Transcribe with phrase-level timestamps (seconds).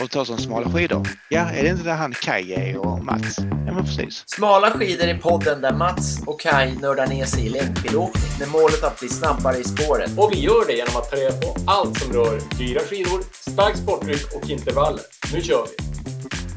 [0.00, 1.08] och tar som smala skidor.
[1.28, 3.38] Ja, är det inte där han Kaj är och Mats?
[3.38, 4.24] Ja, men precis.
[4.26, 8.84] Smala skidor i podden där Mats och Kai nördar ner sig i längdskidåkning med målet
[8.84, 10.10] att bli snabbare i spåret.
[10.18, 13.20] Och vi gör det genom att ta reda på allt som rör dyra skidor,
[13.50, 15.02] starkt sporttryck och intervaller.
[15.32, 15.84] Nu kör vi!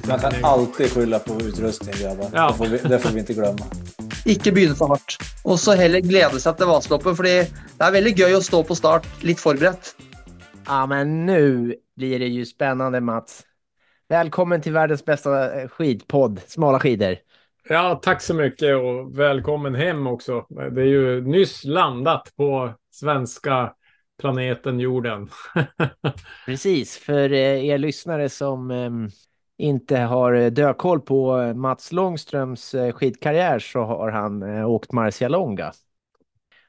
[0.08, 2.30] Man kan alltid skylla på utrustning grabbar.
[2.34, 2.48] Ja.
[2.48, 3.66] Det, får vi, det får vi inte glömma.
[4.26, 5.18] Ikke begynne for hardt.
[5.44, 8.76] Og så heller glede seg til Vasaloppet, fordi det er veldig gøy å stå på
[8.76, 9.94] start litt forberedt.
[10.68, 13.46] Ja, men nu blir det ju spännande Mats.
[14.08, 17.16] Välkommen till världens bästa eh, skidpodd, Smala skidor.
[17.70, 20.46] Ja, tack så mycket och välkommen hem också.
[20.50, 23.74] Det är ju nyss landat på svenska
[24.20, 25.30] planeten jorden.
[26.46, 29.10] Precis, för eh, er lyssnare som ehm,
[29.58, 35.72] inte har eh, dökoll på Mats Långströms skidkarriär så har han åkt Marcialonga.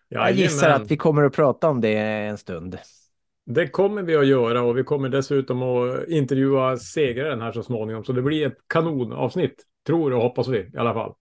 [0.09, 2.79] Jag gissar att vi kommer att prata om det en stund.
[3.51, 8.05] Det kommer vi att göra och vi kommer dessutom att intervjua segraren här så småningom.
[8.05, 11.15] Så det blir ett kanonavsnitt, tror och hoppas vi i alla fall.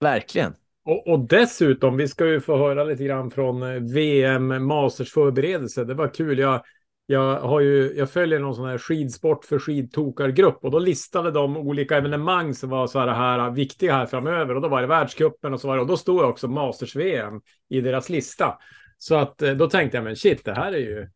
[0.00, 0.54] Verkligen.
[0.84, 5.84] Och, och dessutom, vi ska ju få höra lite grann från eh, VM Masters förberedelse.
[5.84, 6.38] Det var kul.
[6.38, 6.62] Jag,
[7.06, 11.56] jag, har ju, jag följer någon sån här skidsport för skidtokargrupp och då listade de
[11.56, 14.54] olika evenemang som var så här, här viktiga här framöver.
[14.54, 17.40] Och då var det världscupen och så var det, och då stod också Masters VM
[17.68, 18.58] i deras lista.
[18.98, 21.08] Så att eh, då tänkte jag, men shit, det här är ju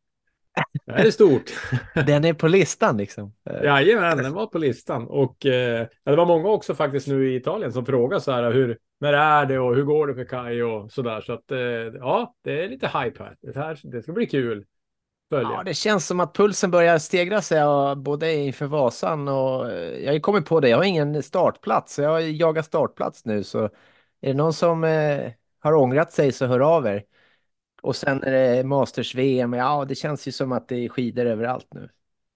[0.85, 1.43] det är stort.
[2.07, 3.33] Den är på listan liksom.
[3.63, 5.07] Jajamän, den var på listan.
[5.09, 8.79] Och eh, det var många också faktiskt nu i Italien som frågade så här hur,
[9.01, 11.21] när är det och hur går det för Kai och så där.
[11.21, 11.59] Så att eh,
[12.01, 13.37] ja, det är lite hype här.
[13.41, 14.65] Det, här, det ska bli kul.
[15.31, 15.51] Följa.
[15.51, 20.05] Ja, det känns som att pulsen börjar stegra sig och både inför Vasan och eh,
[20.05, 20.69] jag har kommit på det.
[20.69, 21.99] Jag har ingen startplats.
[21.99, 23.65] Jag har jagat startplats nu så
[24.21, 27.05] är det någon som eh, har ångrat sig så hör av er.
[27.83, 29.53] Och sen är det Masters-VM.
[29.53, 31.89] Ja, det känns ju som att det är skidor överallt nu.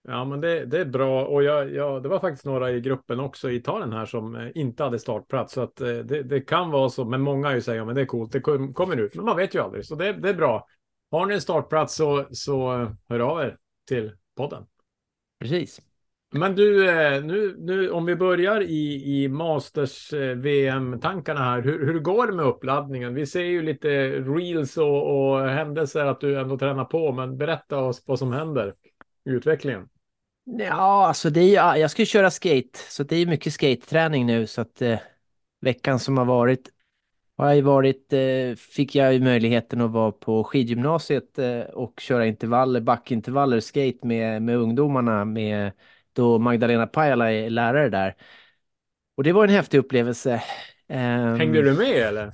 [0.09, 1.25] Ja, men det, det är bra.
[1.27, 4.49] Och jag, jag, det var faktiskt några i gruppen också i Italien här som eh,
[4.55, 5.53] inte hade startplats.
[5.53, 7.05] Så att eh, det, det kan vara så.
[7.05, 9.15] Men många ju säger, men det är coolt, det kom- kommer ut.
[9.15, 10.67] Men man vet ju aldrig, så det, det är bra.
[11.11, 13.57] Har ni en startplats så, så eh, hör av er
[13.89, 14.67] till podden.
[15.39, 15.81] Precis.
[16.35, 21.63] Men du, eh, nu, nu om vi börjar i, i Masters-VM-tankarna eh, här.
[21.63, 23.15] Hur, hur går det med uppladdningen?
[23.15, 27.79] Vi ser ju lite reels och, och händelser att du ändå tränar på, men berätta
[27.79, 28.75] oss vad som händer
[29.27, 29.89] i utvecklingen.
[30.45, 34.47] Ja, alltså det är jag ska ju köra skate, så det är mycket skate-träning nu
[34.47, 34.99] så att eh,
[35.61, 36.71] veckan som har varit
[37.37, 42.01] har jag ju varit, eh, fick jag ju möjligheten att vara på skidgymnasiet eh, och
[42.01, 45.73] köra intervaller, backintervaller, skate med, med ungdomarna med
[46.13, 48.17] då Magdalena Pajala är lärare där.
[49.17, 50.43] Och det var en häftig upplevelse.
[50.89, 52.33] Ehm, Hängde du med eller?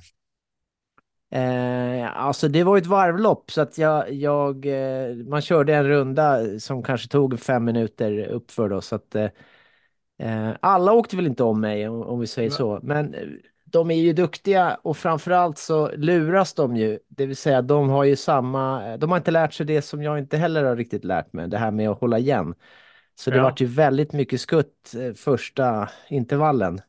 [1.31, 6.59] Eh, alltså det var ett varvlopp så att jag, jag eh, man körde en runda
[6.59, 9.27] som kanske tog fem minuter uppför då så att eh,
[10.17, 12.79] eh, alla åkte väl inte om mig om, om vi säger så.
[12.83, 13.27] Men eh,
[13.63, 16.99] de är ju duktiga och framförallt så luras de ju.
[17.07, 20.19] Det vill säga de har ju samma, de har inte lärt sig det som jag
[20.19, 21.47] inte heller har riktigt lärt mig.
[21.47, 22.55] Det här med att hålla igen.
[23.19, 23.43] Så det Ja.
[23.43, 26.81] vart ju väldigt mycket skutt eh, första intervallen.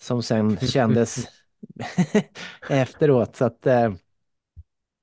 [0.00, 1.28] Som sen kändes
[2.68, 3.36] efteråt.
[3.36, 3.92] Så att eh,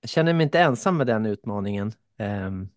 [0.01, 1.93] jag känner mig inte ensam med den utmaningen.
[2.17, 2.69] Ehm,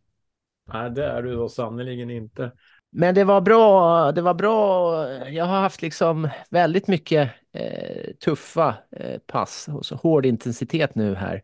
[0.72, 2.52] Nej, det är du då sannerligen inte.
[2.90, 4.12] men det var bra.
[4.12, 5.08] Det var bra.
[5.28, 11.14] Jag har haft liksom väldigt mycket eh, tuffa eh, pass och så hård intensitet nu
[11.14, 11.42] här.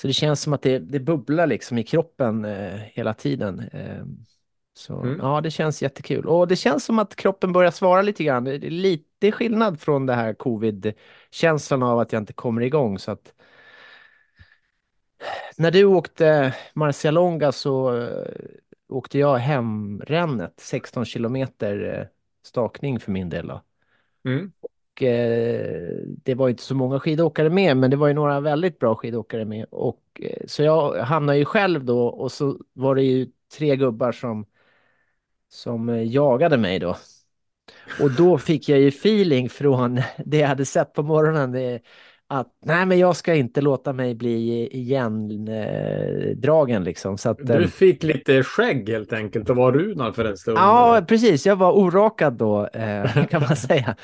[0.00, 3.60] Så det känns som att det, det bubblar liksom i kroppen eh, hela tiden.
[4.80, 5.18] Så Mm.
[5.22, 6.26] ja, det känns jättekul.
[6.26, 8.44] Och det känns som att kroppen börjar svara lite grann.
[8.44, 12.98] Det är lite skillnad från det här covid-känslan av att jag inte kommer igång.
[12.98, 13.32] Så att
[15.56, 18.24] när du åkte Marcialonga så eh,
[18.88, 22.06] åkte jag hemrännet 16 kilometer eh,
[22.46, 23.46] stakning för min del.
[23.46, 23.62] Då.
[24.24, 24.52] Mm.
[24.60, 28.78] Och, eh, det var inte så många skidåkare med, men det var ju några väldigt
[28.78, 29.66] bra skidåkare med.
[29.70, 33.26] Och, eh, så jag hamnade ju själv då och så var det ju
[33.58, 34.46] tre gubbar som,
[35.50, 36.96] som eh, jagade mig då.
[38.00, 41.80] Och då fick jag ju feeling från det jag hade sett på morgonen.
[42.32, 47.18] Att nej, men jag ska inte låta mig bli igen eh, dragen liksom.
[47.18, 50.58] Så att, eh, Du fick lite skägg helt enkelt och var Runar för en stund.
[50.58, 51.46] Ja, precis.
[51.46, 53.96] Jag var orakad då, eh, kan man säga.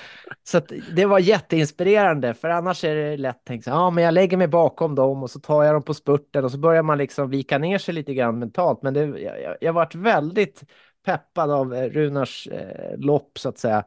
[0.44, 0.60] Så
[0.96, 4.48] det var jätteinspirerande, för annars är det lätt tänkt så ja, men jag lägger mig
[4.48, 7.58] bakom dem och så tar jag dem på spurten och så börjar man liksom vika
[7.58, 8.82] ner sig lite grann mentalt.
[8.82, 10.62] Men det, jag, jag, jag varit väldigt
[11.06, 13.84] peppad av eh, Runars eh, lopp så att säga.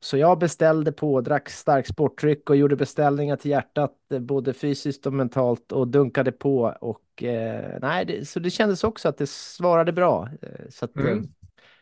[0.00, 5.06] Så jag beställde på, drack stark sporttryck och gjorde beställningar till hjärtat, eh, både fysiskt
[5.06, 6.76] och mentalt och dunkade på.
[6.80, 10.28] Och eh, nej, det, så det kändes också att det svarade bra.
[10.42, 11.28] Eh, Så att, Mm.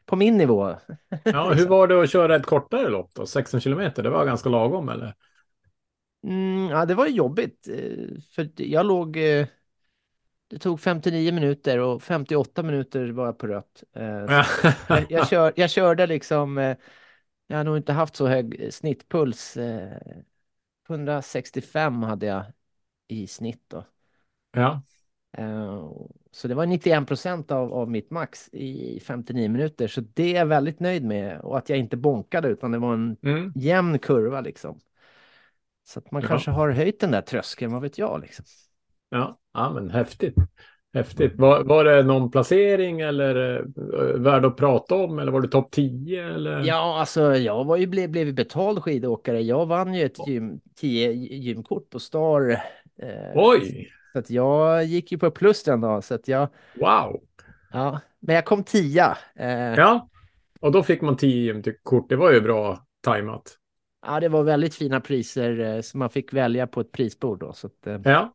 [0.06, 0.76] på min nivå.
[1.32, 3.26] Ja, hur var det att köra ett kortare lopp då?
[3.26, 5.14] 16 kilometer, det var ganska lagom eller?
[6.24, 7.68] Mm, ja, det var jobbigt.
[8.34, 9.18] För jag låg...
[10.50, 13.84] eh, Det tog 59 minuter och 58 minuter var jag på rött.
[13.92, 14.26] Eh,
[14.86, 16.58] Jag, jag, kör, jag körde liksom...
[16.58, 16.76] eh,
[17.46, 19.56] Jag har nog inte haft så hög eh, snittpuls.
[19.56, 19.98] eh,
[20.88, 22.44] 165 hade jag
[23.08, 23.84] i snitt då.
[24.52, 24.82] ja.
[25.32, 25.90] Eh,
[26.32, 29.88] Så det var 91 procent av, av mitt max i 59 minuter.
[29.88, 31.40] Så det är jag väldigt nöjd med.
[31.40, 33.52] Och att jag inte bonkade utan det var en Mm.
[33.54, 34.80] jämn kurva liksom.
[35.84, 36.28] Så att man Ja.
[36.28, 38.44] kanske har höjt den där tröskeln, vad vet jag liksom.
[39.10, 40.34] Ja, ja men häftigt.
[40.94, 41.32] Häftigt.
[41.36, 45.18] Var, var det någon placering eller eh, värd att prata om?
[45.18, 46.24] Eller var det topp 10?
[46.34, 46.64] Eller?
[46.64, 49.40] Ja, alltså jag var ju blev, blev betald skidåkare.
[49.40, 52.50] Jag vann ju ett gym, 10 gymkort på Star.
[53.02, 56.02] Eh, Oj, Så att jag gick ju på plus den dagen.
[56.02, 57.20] Så att jag, wow.
[57.72, 59.18] ja, men jag kom tia.
[59.36, 59.74] Eh, ja.
[59.76, 60.08] Ja,
[60.60, 62.08] och då fick man 10 kort.
[62.08, 63.56] Det var ju bra tajmat.
[64.20, 67.52] det var väldigt fina priser eh, som man fick välja på ett prisbord då.
[67.52, 68.34] Så att, eh, Ja,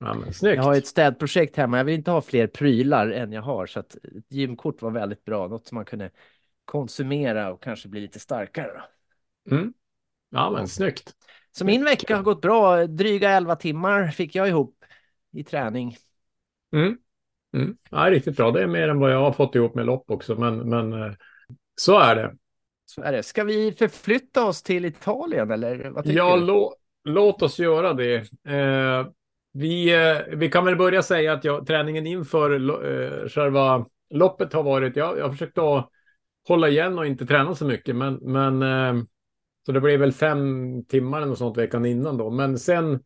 [0.00, 1.76] ja jag har ett städprojekt hemma.
[1.76, 3.66] Jag vill inte ha fler prylar än jag har.
[3.66, 5.48] Så att ett gymkort var väldigt bra.
[5.48, 6.10] Något som man kunde
[6.64, 8.82] konsumera och kanske bli lite starkare.
[9.50, 9.72] Mm.
[10.30, 11.12] Ja, men snyggt.
[11.52, 12.86] Så min vecka har gått bra.
[12.86, 14.84] Dryga 11 timmar fick jag ihop
[15.32, 15.96] i träning.
[16.72, 16.98] Mm.
[17.54, 17.76] Mm.
[17.90, 18.50] Ja, riktigt bra.
[18.50, 21.12] Det är mer än vad jag har fått ihop med lopp också, men, men eh,
[21.74, 22.36] så är det.
[22.86, 23.22] Så är det.
[23.22, 26.74] Ska vi förflytta oss till Italien eller vad Ja, lå,
[27.04, 28.16] låt oss göra det.
[28.44, 29.06] Eh,
[29.58, 34.62] vi, eh, vi kan väl börja säga att jag, träningen inför eh, själva loppet har
[34.62, 35.88] varit, jag, jag har försökt att
[36.48, 39.04] hålla igen och inte träna så mycket, men, men eh,
[39.66, 42.30] så det blev väl fem timmar eller något sånt veckan innan då.
[42.30, 43.00] Men sen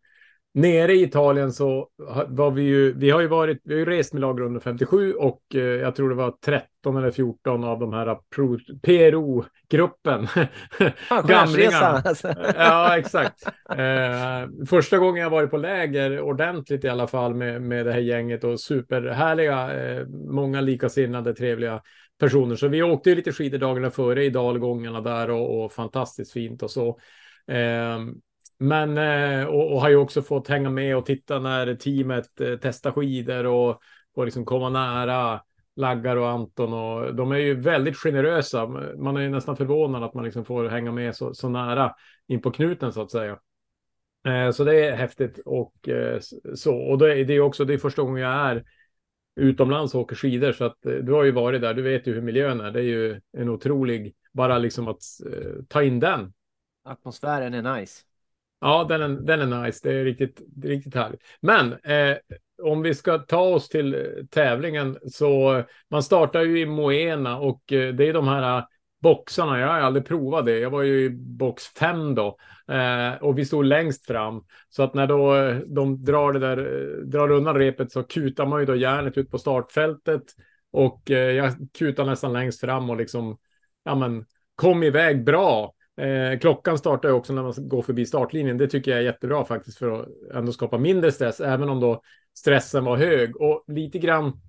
[0.54, 1.88] nere i Italien så
[2.28, 5.42] var vi ju, vi har ju varit, vi har ju rest med lag 157 och
[5.54, 10.26] eh, jag tror det var 13 eller 14 av de här Pro- PRO-gruppen.
[11.08, 12.34] Pensionärsresa, alltså.
[12.56, 13.46] ja, exakt.
[13.70, 18.00] Eh, första gången jag varit på läger ordentligt i alla fall med, med det här
[18.00, 21.82] gänget och superhärliga, eh, många likasinnade, trevliga
[22.18, 22.56] personer.
[22.56, 26.62] Så vi åkte ju lite skidor dagarna före i dalgångarna där och, och fantastiskt fint
[26.62, 26.98] och så.
[28.62, 32.58] Men eh, och, och har ju också fått hänga med och titta när teamet eh,
[32.62, 33.80] testar skidor och,
[34.14, 35.42] och liksom komma nära
[35.76, 38.66] Laggar och Anton och de är ju väldigt generösa.
[38.98, 41.94] Man är ju nästan förvånad att man liksom får hänga med så, så nära
[42.28, 43.38] in på knuten så att säga.
[44.26, 45.88] Eh, så det är häftigt och
[46.54, 46.76] så.
[46.76, 48.64] Och det, är- också det är första gången jag är
[49.36, 51.74] utomlands och åker skidor så att du har ju varit där.
[51.74, 52.70] Du vet ju hur miljön är.
[52.70, 55.02] Det är ju en otrolig, bara liksom att
[55.68, 56.32] ta in den.
[56.84, 58.02] Atmosfären är nice.
[58.64, 59.80] Ja, den är, den är nice.
[59.82, 61.20] Det är riktigt, riktigt härligt.
[61.40, 62.16] Men eh,
[62.62, 64.00] om vi ska ta oss till eh,
[64.30, 68.64] tävlingen så man startar ju i Moena och eh, det är de här eh,
[69.00, 69.60] boxarna.
[69.60, 70.58] Jag har aldrig provat det.
[70.58, 72.36] Jag var ju i box 5 då
[72.68, 75.34] eh, och vi stod längst fram så att när då
[75.66, 76.56] de drar det där,
[77.04, 80.22] drar undan repet så kutar man ju då järnet ut på startfältet
[80.72, 83.38] och eh, jag kutar nästan längst fram och liksom
[83.84, 84.24] ja, men
[84.54, 85.74] kom iväg bra.
[85.96, 88.58] Eh, klockan startar ju också när man går förbi startlinjen.
[88.58, 92.02] Det tycker jag är jättebra faktiskt för att ändå skapa mindre stress, även om då
[92.38, 93.36] stressen var hög.
[93.36, 94.40] Och lite grann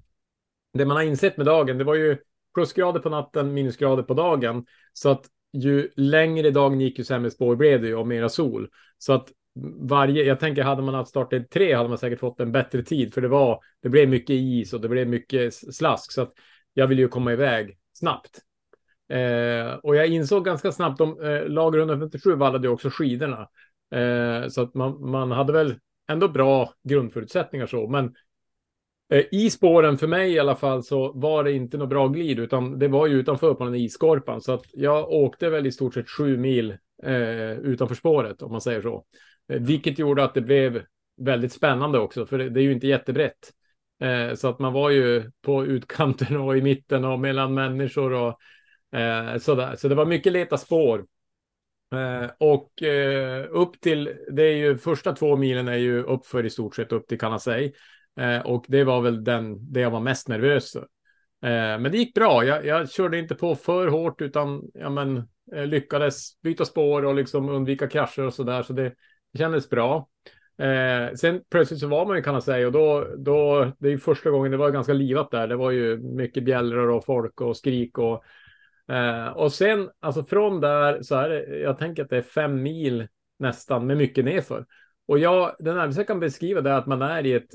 [0.73, 2.17] det man har insett med dagen, det var ju
[2.53, 4.65] plusgrader på natten, minusgrader på dagen.
[4.93, 8.69] Så att ju längre dagen gick, ju sämre spår blev det ju och mera sol.
[8.97, 9.31] Så att
[9.79, 13.13] varje, jag tänker hade man haft startat tre hade man säkert fått en bättre tid,
[13.13, 16.11] för det var, det blev mycket is och det blev mycket slask.
[16.11, 16.33] Så att
[16.73, 18.39] jag vill ju komma iväg snabbt.
[19.13, 23.49] Eh, och jag insåg ganska snabbt, de, eh, lag 157 vallade ju också skidorna.
[23.95, 25.75] Eh, så att man, man hade väl
[26.09, 27.87] ändå bra grundförutsättningar så.
[27.87, 28.15] Men
[29.09, 32.39] eh, i spåren för mig i alla fall så var det inte något bra glid,
[32.39, 34.41] utan det var ju utanför på den isskorpan.
[34.41, 38.61] Så att jag åkte väl i stort sett sju mil eh, utanför spåret, om man
[38.61, 39.05] säger så.
[39.49, 40.81] Eh, vilket gjorde att det blev
[41.21, 43.51] väldigt spännande också, för det, det är ju inte jättebrett.
[44.35, 48.39] Så att man var ju på utkanten och i mitten och mellan människor och
[48.93, 49.75] Eh, sådär.
[49.75, 51.05] Så det var mycket leta spår.
[51.93, 56.49] Eh, och eh, upp till, det är ju första två milen är ju uppför i
[56.49, 57.73] stort sett upp till Kanasei.
[58.19, 60.87] Eh, och det var väl den, det jag var mest nervös för.
[61.49, 62.45] Eh, men det gick bra.
[62.45, 65.17] Jag, jag körde inte på för hårt utan ja, men,
[65.55, 68.63] eh, lyckades byta spår och liksom undvika krascher och sådär.
[68.63, 68.93] Så det,
[69.33, 70.09] det kändes bra.
[70.57, 73.91] Eh, sen plötsligt så var man ju kan man säga och då, då, det är
[73.91, 75.47] ju första gången det var ganska livat där.
[75.47, 78.23] Det var ju mycket bjällror och folk och skrik och
[78.89, 82.63] Eh, och sen, alltså från där så är det, jag tänker att det är fem
[82.63, 83.07] mil
[83.39, 84.65] nästan med mycket nedför.
[85.07, 87.49] Och jag, det närmaste jag kan beskriva det är att man är i ett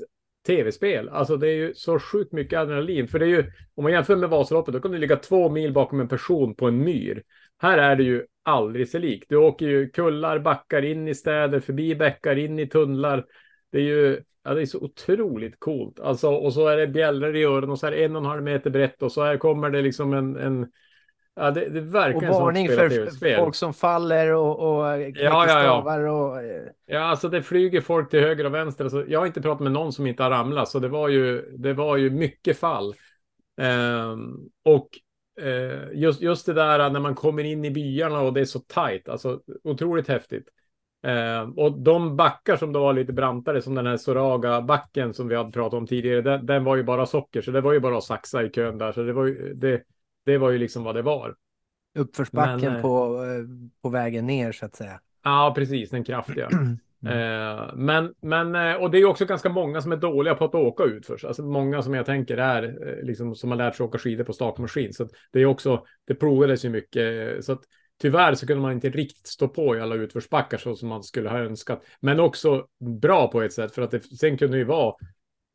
[0.47, 1.09] tv-spel.
[1.09, 3.07] Alltså det är ju så sjukt mycket adrenalin.
[3.07, 5.73] För det är ju, om man jämför med Vasaloppet, då kan du ligga två mil
[5.73, 7.23] bakom en person på en myr.
[7.57, 9.29] Här är det ju aldrig sig likt.
[9.29, 13.25] Du åker ju kullar, backar in i städer, förbi bäckar, in i tunnlar.
[13.71, 15.99] Det är ju ja, det är så otroligt coolt.
[15.99, 18.29] Alltså, och så är det bjällror i öronen och så är det en och en
[18.29, 20.67] halv meter brett och så här kommer det liksom en, en
[21.39, 26.11] Ja, det, det verkar och varning för folk som faller och, och ja, ja, ja.
[26.11, 26.41] Och...
[26.85, 28.83] ja, alltså det flyger folk till höger och vänster.
[28.83, 31.41] Alltså, jag har inte pratat med någon som inte har ramlat, så det var ju,
[31.57, 32.95] det var ju mycket fall.
[33.61, 34.89] Um, och
[35.41, 38.59] uh, just, just det där när man kommer in i byarna och det är så
[38.59, 40.47] tajt, alltså otroligt häftigt.
[41.07, 45.35] Uh, och de backar som då var lite brantare, som den här Soraga-backen som vi
[45.35, 47.97] hade pratat om tidigare, den, den, var ju bara socker, så det var ju bara
[47.97, 48.91] att saxa i kön där.
[48.91, 49.83] Så det var ju, det,
[50.29, 51.35] det var ju liksom vad det var.
[51.95, 54.99] Uppförsbacken Men, eh, på, eh, på vägen ner så att säga.
[55.23, 56.49] Ja, precis, den kraftiga.
[57.03, 57.17] Mm.
[57.17, 60.83] Eh, men, men, och det är också ganska många som är dåliga på att åka
[60.83, 61.25] ut först.
[61.25, 64.93] Alltså många som jag tänker är liksom som har lärt sig åka skidor på stakmaskin.
[64.93, 67.45] Så det är också, det provades ju mycket.
[67.45, 67.61] Så att
[68.01, 71.29] tyvärr så kunde man inte riktigt stå på i alla utförsbackar så som man skulle
[71.29, 71.83] ha önskat.
[71.99, 72.67] Men också
[73.01, 74.95] bra på ett sätt för att det sen kunde ju vara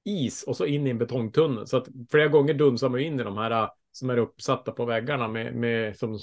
[0.05, 1.67] is och så in i en betongtunnel.
[1.67, 5.29] Så att flera gånger dunsar man in i de här som är uppsatta på väggarna
[5.29, 6.19] med, med som,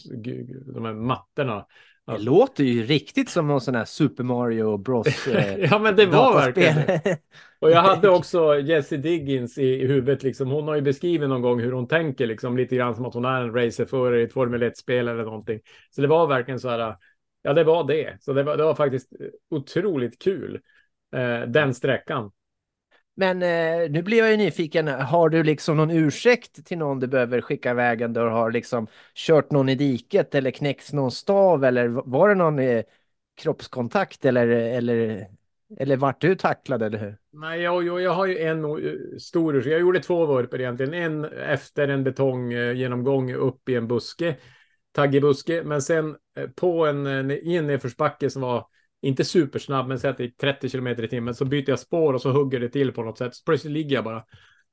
[0.73, 1.65] de här mattorna.
[2.05, 2.25] Det alltså.
[2.25, 5.27] låter ju riktigt som någon sån här Super Mario Bros.
[5.27, 6.99] Eh, ja, men det var verkligen
[7.59, 10.23] Och jag hade också Jessie Diggins i, huvudet.
[10.23, 10.51] Liksom.
[10.51, 13.25] Hon har ju beskrivit någon gång hur hon tänker, liksom, lite grann som att hon
[13.25, 15.59] är en racerförare i ett Formel 1-spel eller någonting.
[15.89, 16.95] Så det var verkligen så här.
[17.41, 18.17] Ja, det var det.
[18.21, 19.13] Så det var, det var faktiskt
[19.49, 20.59] otroligt kul.
[21.15, 22.31] Eh, den sträckan.
[23.15, 24.87] Men eh, nu blir jag ju nyfiken.
[24.87, 28.13] Har du liksom någon ursäkt till någon du behöver skicka iväg en?
[28.13, 32.59] Du har liksom kört någon i diket eller knäckts någon stav eller var det någon
[32.59, 32.83] eh,
[33.41, 35.27] kroppskontakt eller, eller,
[35.77, 37.17] eller vart du tacklad eller hur?
[37.33, 39.71] Nej, jag, jag, jag har ju en eh, stor ursäkt.
[39.71, 40.93] Jag gjorde två vurpor egentligen.
[40.93, 44.35] En efter en betonggenomgång upp i en buske,
[44.91, 48.65] taggig buske, men sen eh, på en, eh, i en nedförsbacke som var
[49.01, 52.13] inte supersnabb, men säg att det är 30 kilometer i timmen, så byter jag spår
[52.13, 53.35] och så hugger det till på något sätt.
[53.35, 54.23] Så plötsligt ligger jag bara.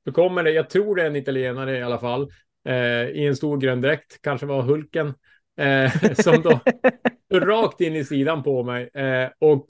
[0.05, 2.31] Då kommer det, jag tror det är en italienare i alla fall,
[2.65, 5.13] eh, i en stor grön dräkt, kanske var Hulken,
[5.59, 6.59] eh, som då
[7.39, 8.89] rakt in i sidan på mig.
[8.93, 9.65] Eh, och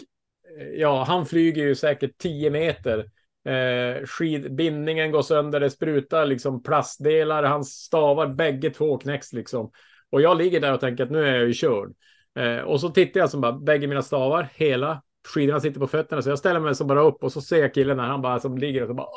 [0.60, 3.06] eh, ja, han flyger ju säkert 10 meter.
[3.46, 9.72] Eh, skidbindningen går sönder, det sprutar liksom plastdelar, hans stavar bägge två knäcks liksom.
[10.10, 11.94] Och jag ligger där och tänker att nu är jag ju körd.
[12.36, 16.22] Eh, och så tittar jag som bara, bägge mina stavar, hela, skidorna sitter på fötterna,
[16.22, 18.40] så jag ställer mig som bara upp och så ser jag killen när han bara
[18.40, 19.08] som ligger och så bara,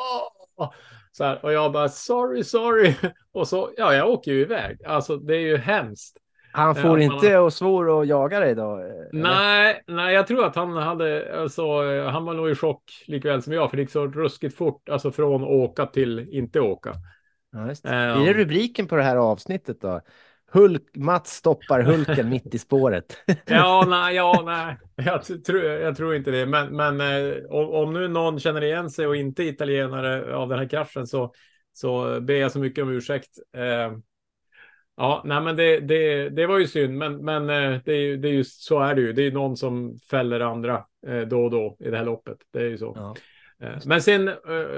[0.57, 0.73] Åh!
[1.12, 2.95] Så här, och jag bara, sorry, sorry.
[3.33, 4.85] Och så, ja, jag åker ju iväg.
[4.85, 6.19] Alltså, det är ju hemskt.
[6.52, 8.76] Han får ja, inte och svor och jaga dig då?
[8.76, 9.09] Eller?
[9.12, 11.62] Nej, nej, jag tror att han hade, alltså,
[12.09, 15.11] han var nog i chock likväl som jag, för det gick så ruskigt fort, alltså
[15.11, 16.95] från åka till inte åka.
[17.52, 17.88] Ja, just det.
[17.88, 20.00] Um, är det rubriken på det här avsnittet då?
[20.52, 23.16] Hulk, Mats stoppar Hulken mitt i spåret.
[23.47, 24.78] ja, nej, ja, nej.
[25.06, 26.47] Jag, tror, jag tror inte det.
[26.47, 30.59] Men, men eh, om nu någon känner igen sig och inte är italienare av den
[30.59, 31.32] här kraschen så,
[31.73, 33.38] så ber jag så mycket om ursäkt.
[33.56, 33.97] Eh,
[34.97, 38.28] ja, nej, men det, det, det var ju synd, men, men eh, det, är, det
[38.28, 39.12] är ju så är det ju.
[39.12, 42.38] Det är någon som fäller andra eh, då och då i det här loppet.
[42.52, 42.92] Det är ju så.
[42.97, 43.14] Ja.
[43.85, 44.30] Men sen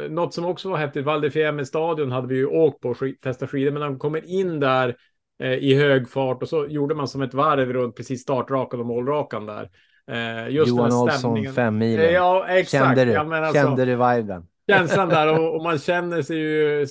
[0.08, 3.46] något som också var häftigt, Val di stadion hade vi ju åkt på och testa
[3.46, 4.96] skidor, men när de kommer in där
[5.42, 9.46] i hög fart och så gjorde man som ett varv runt precis startrakan och målrakan
[9.46, 9.70] där.
[10.10, 12.00] Eh, just Johan Olsson, fem mil.
[12.00, 12.84] Eh, ja, exakt.
[12.84, 14.46] Kände du, ja, alltså, kände du viben?
[14.70, 16.86] Känslan där och, och, man känner sig ju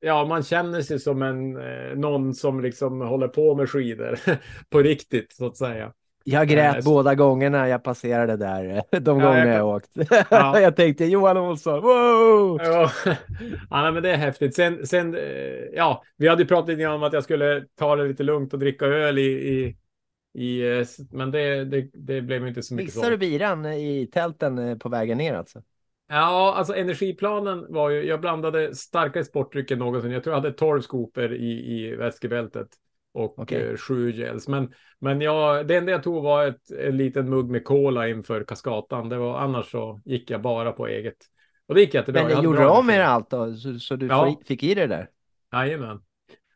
[0.00, 1.52] Ja, man känner sig som en
[2.00, 4.18] någon som liksom håller på med skidor
[4.70, 5.92] på riktigt så att säga.
[6.28, 9.90] Jag grät båda gångerna jag passerade där, de ja, gånger jag, jag åkt.
[10.30, 10.60] Ja.
[10.60, 12.60] jag tänkte Johan Olsson, wow!
[12.62, 12.90] Ja,
[13.70, 14.54] ja men det är häftigt.
[14.54, 15.22] Sen, sen, eh,
[15.74, 18.86] ja, vi hade pratat lite om att jag skulle ta det lite lugnt och dricka
[18.86, 19.76] öl i, i,
[20.42, 24.78] i eh, men det, det, det blev inte så mycket Missade du biran i tälten
[24.78, 25.62] på vägen ner alltså?
[26.08, 30.10] Ja, alltså energiplanen var ju, jag blandade starkare sportdrycker någonsin.
[30.10, 32.68] Jag tror jag hade 12 skoper i, i väskebältet
[33.16, 33.62] och okay.
[33.62, 34.48] eh, sju gels.
[34.48, 38.44] Men, men jag, det enda jag tog var ett, en liten mugg med cola inför
[38.44, 39.08] Kaskatan.
[39.08, 41.16] Det var, annars så gick jag bara på eget.
[41.68, 42.24] Och det gick jättebra.
[42.24, 43.54] Men gjorde du av med allt då?
[43.54, 44.40] Så, så du ja.
[44.46, 45.08] fick i det där?
[45.52, 46.00] Jajamän.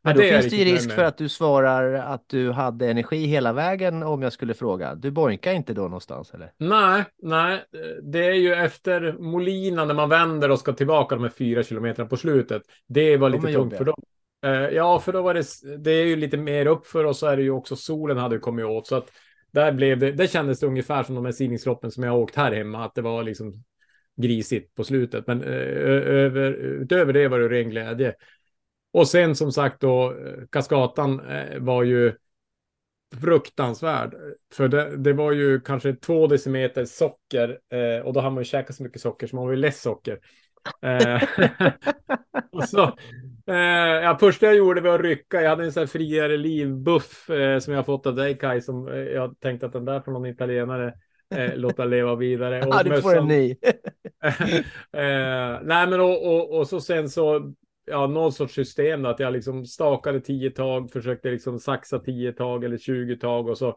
[0.02, 3.52] Men då finns det ju risk för att du svarar att du hade energi hela
[3.52, 4.94] vägen om jag skulle fråga.
[4.94, 6.52] Du boinkar inte då någonstans eller?
[6.58, 7.64] Nej, nej,
[8.02, 12.08] det är ju efter Molina när man vänder och ska tillbaka de här fyra kilometerna
[12.08, 12.62] på slutet.
[12.86, 14.02] Det var lite tungt för dem.
[14.46, 15.44] Uh, ja, för då var det,
[15.78, 18.64] det är ju lite mer uppför och så är det ju också solen hade kommit
[18.64, 19.12] åt så att
[19.52, 22.36] där blev det, det kändes det ungefär som de här sidningsloppen som jag har åkt
[22.36, 23.64] här hemma, att det var liksom
[24.16, 25.26] grisigt på slutet.
[25.26, 28.14] Men eh, över, utöver det var det ren glädje.
[28.92, 30.14] Och sen som sagt då,
[30.50, 32.12] Kaskatan eh, var ju
[33.20, 34.14] fruktansvärd.
[34.52, 37.58] För det, det, var ju kanske två decimeter socker
[38.04, 40.18] och då har man ju käkat så mycket socker så man var ju less socker.
[40.82, 41.22] Eh,
[42.52, 42.82] och så,
[43.46, 43.56] eh,
[44.02, 45.42] ja, första jag gjorde var att rycka.
[45.42, 48.88] Jag hade en sån här friare livbuff eh, som jag fått av dig Kai som
[48.88, 50.94] eh, jag tänkte att den där från någon italienare
[51.34, 52.62] eh, låta leva vidare.
[52.66, 53.56] Och ja, du får en ny.
[55.62, 57.52] nej, men och, och, och så sen så
[57.90, 62.32] ja, någon sorts system då, att jag liksom stakade tio tag, försökte liksom saxa tio
[62.32, 63.76] tag eller 20 tag och så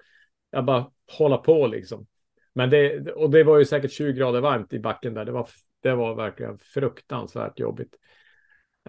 [0.51, 0.85] jag bara
[1.17, 2.05] hålla på liksom.
[2.53, 5.25] Men det, och det var ju säkert 20 grader varmt i backen där.
[5.25, 5.47] Det var,
[5.83, 7.95] det var verkligen fruktansvärt jobbigt.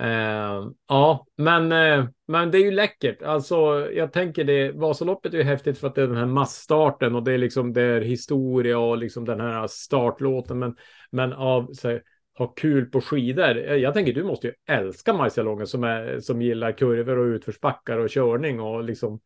[0.00, 3.22] Uh, ja, men, uh, men det är ju läckert.
[3.22, 3.56] Alltså,
[3.92, 4.72] jag tänker det.
[4.72, 7.72] Vasaloppet är ju häftigt för att det är den här massstarten och det är liksom
[7.72, 10.58] det är historia och liksom den här startlåten.
[10.58, 10.76] Men,
[11.10, 11.98] men av så
[12.38, 13.56] ha kul på skidor.
[13.56, 18.10] Jag tänker du måste ju älska Marcialonga som, är, som gillar kurvor och utförsbackar och
[18.10, 19.20] körning och liksom.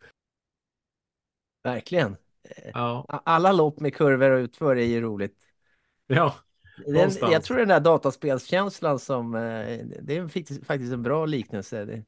[1.62, 2.16] Verkligen.
[2.74, 3.22] Ja.
[3.24, 5.36] Alla lopp med kurvor och utför är ju roligt.
[6.06, 6.34] Ja.
[6.86, 10.28] Den, jag tror den där dataspelskänslan som, eh, det är
[10.64, 11.84] faktiskt en bra liknelse.
[11.84, 12.04] Det,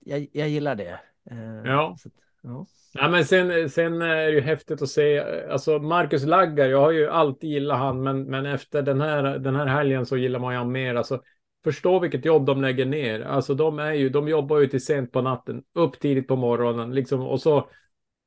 [0.00, 1.00] jag, jag gillar det.
[1.30, 1.96] Eh, ja.
[1.98, 2.10] Så,
[2.42, 2.66] ja.
[2.94, 5.20] Ja, men sen, sen är det ju häftigt att se,
[5.50, 9.56] alltså Marcus Laggar, jag har ju alltid gillat han, men, men efter den här, den
[9.56, 10.94] här helgen så gillar man ju han mer.
[10.94, 11.22] Alltså,
[11.64, 13.20] förstå vilket jobb de lägger ner.
[13.20, 16.94] Alltså de är ju, de jobbar ju till sent på natten, upp tidigt på morgonen,
[16.94, 17.68] liksom, och så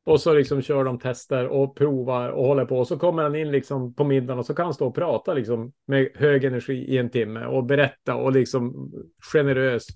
[0.05, 2.79] och så liksom kör de tester och provar och håller på.
[2.79, 5.33] Och så kommer han in liksom på middagen och så kan han stå och prata
[5.33, 8.91] liksom med hög energi i en timme och berätta och liksom
[9.33, 9.87] generös.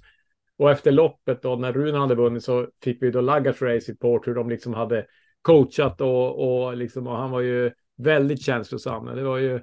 [0.58, 4.28] Och efter loppet då när Rune hade vunnit så fick vi då Laggars race report
[4.28, 5.06] hur de liksom hade
[5.42, 9.06] coachat och, och liksom och han var ju väldigt känslosam.
[9.06, 9.62] Det var ju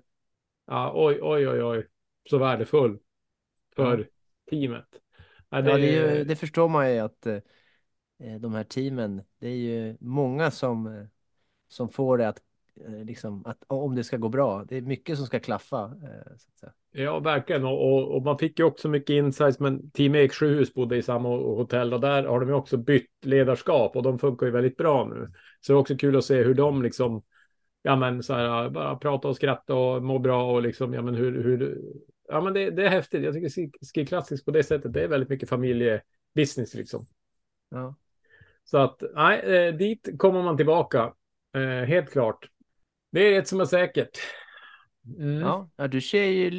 [0.67, 1.87] ja, oj, oj, oj, oj,
[2.31, 2.99] så värdefull
[3.77, 4.05] för ja.
[4.51, 4.87] teamet.
[5.51, 7.39] Ja, det, ja, det, ju, det, förstår man ju att eh,
[8.41, 11.07] de här teamen, det är ju många som, eh,
[11.69, 12.43] som får det att
[12.85, 14.65] Eh, liksom, att, om det ska gå bra.
[14.65, 15.85] Det är mycket som ska klaffa.
[16.03, 16.69] Eh,
[17.03, 17.65] ja, verkligen.
[17.65, 19.61] Och, och, och, man fick ju också mycket insights.
[19.61, 23.97] Men Team Eksjöhus bodde i samma hotell och där har de ju också bytt ledarskap
[23.97, 25.33] och de funkar ju väldigt bra nu.
[25.61, 27.23] Så det är också kul att se hur de liksom,
[27.83, 31.15] ja men så här, bara prata och skratta och må bra och liksom, ja men
[31.15, 31.83] hur, hur
[32.29, 33.25] ja men det, det är häftigt.
[33.25, 37.07] Jag tycker Ski Classics på det sättet, det är väldigt mycket familjebusiness liksom.
[37.71, 37.95] Ja.
[38.71, 41.13] Så att, nej, eh, dit kommer man tillbaka.
[41.55, 42.49] Eh, helt klart.
[43.13, 44.19] Det är ett som är säkert.
[45.19, 45.41] Mm.
[45.77, 46.51] Ja, du ser ju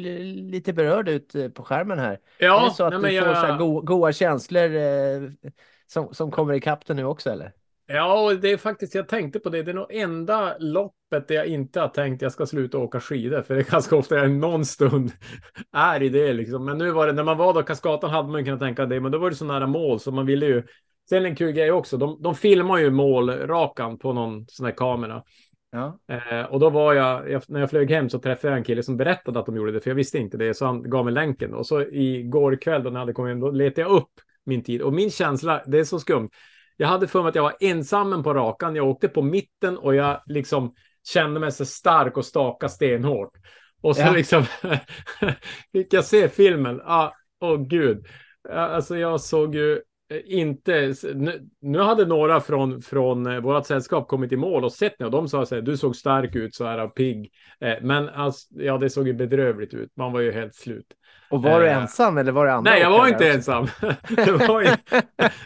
[0.50, 2.18] lite berörd ut eh, på skärmen här.
[2.38, 3.58] Ja, är det så att nej, du får jag...
[3.58, 5.50] så go goa känslor eh,
[5.86, 7.52] som, som kommer i kapten nu också eller?
[7.86, 11.46] Ja, det är faktiskt, jag tänkte på det, det är nog enda loppet där jag
[11.46, 14.64] inte har tänkt jag ska sluta åka skidor, för det är ganska ofta jag någon
[14.64, 15.12] stund
[15.72, 16.64] är i det liksom.
[16.64, 19.00] Men nu var det, när man var då Kaskatan hade man ju kunnat tänka det,
[19.00, 20.62] men då var det så nära mål så man ville ju.
[21.08, 25.22] Sen en kul grej också, de, de filmar ju målrakan på någon sån här kamera.
[25.70, 25.98] Ja.
[26.08, 28.82] Eh, och då var jag, jag, när jag flög hem så träffade jag en kille
[28.82, 31.14] som berättade att de gjorde det, för jag visste inte det, så han gav mig
[31.14, 31.54] länken.
[31.54, 34.10] Och så igår kväll då när jag hade kommit hem, då letade jag upp
[34.46, 34.82] min tid.
[34.82, 36.30] Och min känsla, det är så skumt.
[36.76, 38.76] Jag hade för mig att jag var ensam på rakan.
[38.76, 40.74] Jag åkte på mitten och jag liksom
[41.08, 43.32] kände mig så stark och staka stenhårt.
[43.80, 44.12] Och så ja.
[44.12, 44.44] liksom
[45.72, 46.80] fick jag se filmen.
[46.84, 48.06] Ah, åh oh, gud.
[48.48, 49.80] Alltså jag såg ju
[50.24, 54.98] inte, nu, nu, hade några från, från eh, vårt sällskap kommit i mål och sett
[54.98, 57.30] det och de sa så här, du såg stark ut så här pigg.
[57.60, 59.90] Eh, men alltså, ja, det såg ju bedrövligt ut.
[59.96, 60.86] Man var ju helt slut.
[61.30, 62.70] Och var du ensam eller var det andra?
[62.70, 63.66] Nej, jag var inte ensam.
[64.08, 64.68] det, var ju,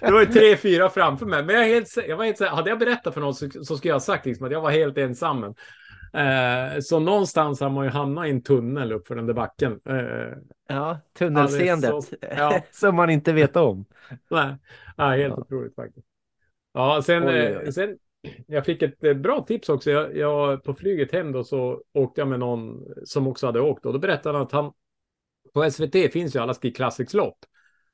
[0.01, 1.45] det var ju tre, fyra framför mig.
[1.45, 3.95] Men jag, helt, jag var helt, hade jag berättat för någon så, så skulle jag
[3.95, 5.45] ha sagt liksom att jag var helt ensam.
[6.15, 9.81] Eh, så någonstans har man ju hamnat i en tunnel upp för den där backen.
[9.89, 10.39] Eh,
[10.73, 12.63] ja, tunnelseendet så, ja.
[12.71, 13.85] som man inte vet om.
[14.31, 14.57] Nej,
[14.97, 15.41] ja, helt ja.
[15.41, 16.07] otroligt faktiskt.
[16.73, 17.67] Ja, sen, oj, oj.
[17.67, 17.99] Eh, sen
[18.47, 19.91] jag fick ett eh, bra tips också.
[19.91, 23.87] Jag, jag, på flyget hem då så åkte jag med någon som också hade åkt
[23.87, 24.73] och då berättade han att han
[25.55, 27.39] på SVT finns ju alla Ski Classics lopp.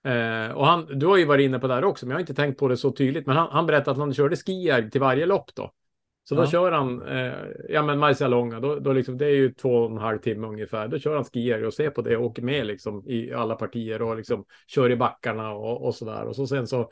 [0.04, 2.20] Eh, och han, du har ju varit inne på det här också, men jag har
[2.20, 3.26] inte tänkt på det så tydligt.
[3.26, 5.72] Men han, han berättade att han körde skier till varje lopp då.
[6.28, 7.32] Så då kör han, eh,
[7.68, 10.88] ja men Marcialonga, då, då liksom, det är ju två och en halv timme ungefär.
[10.88, 14.02] Då kör han skier och ser på det och åker med liksom i alla partier
[14.02, 16.24] och liksom kör i backarna och, och så där.
[16.24, 16.90] Och så sen så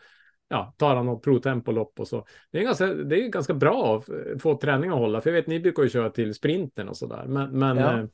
[0.48, 2.26] ja, tar han något pro-tempolopp och så.
[2.50, 5.46] Det är ganska, det är ganska bra att få träning att hålla, för jag vet
[5.46, 7.26] ni brukar ju köra till sprinten och så där.
[7.26, 7.98] Men, men ja.
[7.98, 8.04] Eh,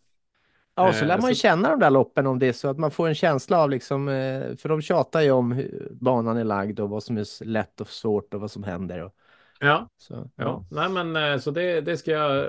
[0.74, 1.40] Ja, så lär man ju så...
[1.40, 4.08] känna de där loppen om det är så att man får en känsla av liksom,
[4.08, 7.80] eh, för de tjatar ju om hur banan är lagd och vad som är lätt
[7.80, 9.02] och svårt och vad som händer.
[9.02, 9.14] Och
[9.64, 10.64] Ja, Så, ja.
[10.70, 12.48] Nej, men eh, så det, det ska jag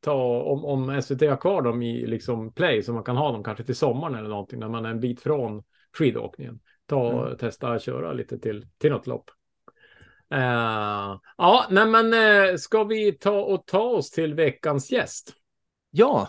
[0.00, 3.44] ta om, om SVT har kvar dem i liksom play så man kan ha dem
[3.44, 5.62] kanske till sommaren eller någonting när man är en bit från
[5.98, 6.60] skidåkningen.
[6.86, 7.38] Ta och Mm.
[7.38, 9.30] testa köra lite till, till något lopp.
[10.30, 15.32] Eh, ja, nej men eh, ska vi ta och ta oss till veckans gäst?
[15.90, 16.28] Ja,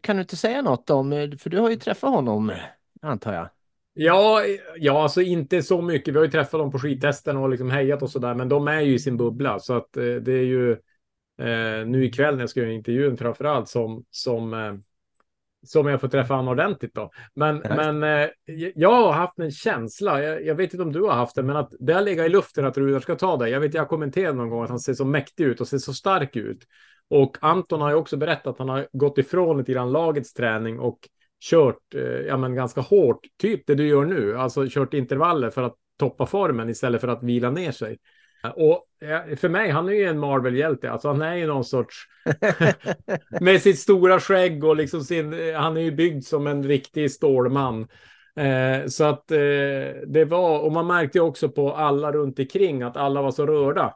[0.00, 1.10] kan du inte säga något om,
[1.40, 2.52] för du har ju träffat honom,
[3.02, 3.48] antar jag.
[3.98, 4.42] Ja,
[4.76, 6.14] ja, alltså inte så mycket.
[6.14, 8.80] Vi har ju träffat dem på skidtesten och liksom hejat och sådär, men de är
[8.80, 10.72] ju i sin bubbla så att eh, det är ju
[11.38, 14.74] eh, nu ikväll när jag ska göra intervjun framför allt som som eh,
[15.66, 17.10] som jag får träffa honom ordentligt då.
[17.34, 18.28] Men, Ja, men eh,
[18.74, 20.22] jag har haft en känsla.
[20.22, 22.28] Jag, jag vet inte om du har haft det, men att det har legat i
[22.28, 23.48] luften att Rudar ska ta det.
[23.48, 25.78] Jag vet, jag har kommenterat någon gång att han ser så mäktig ut och ser
[25.78, 26.66] så stark ut.
[27.08, 30.80] Och Anton har ju också berättat att han har gått ifrån lite grann lagets träning
[30.80, 30.98] och
[31.40, 35.62] kört eh, ja, men ganska hårt, typ det du gör nu, alltså kört intervaller för
[35.62, 37.98] att toppa formen istället för att vila ner sig.
[38.54, 42.06] Och eh, för mig, han är ju en Marvel-hjälte, alltså han är ju någon sorts
[43.40, 47.10] med sitt stora skägg och liksom sin, eh, han är ju byggd som en riktig
[47.10, 47.88] stålman.
[48.36, 49.38] Eh, så att eh,
[50.06, 53.46] det var, och man märkte ju också på alla runt omkring att alla var så
[53.46, 53.94] rörda.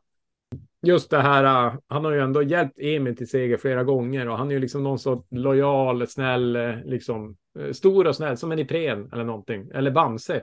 [0.82, 4.38] Just det här, uh, han har ju ändå hjälpt Emil till seger flera gånger och
[4.38, 8.52] han är ju liksom någon så lojal, snäll, eh, liksom eh, stor och snäll som
[8.52, 9.70] en Ipren eller någonting.
[9.74, 10.42] Eller Bamse.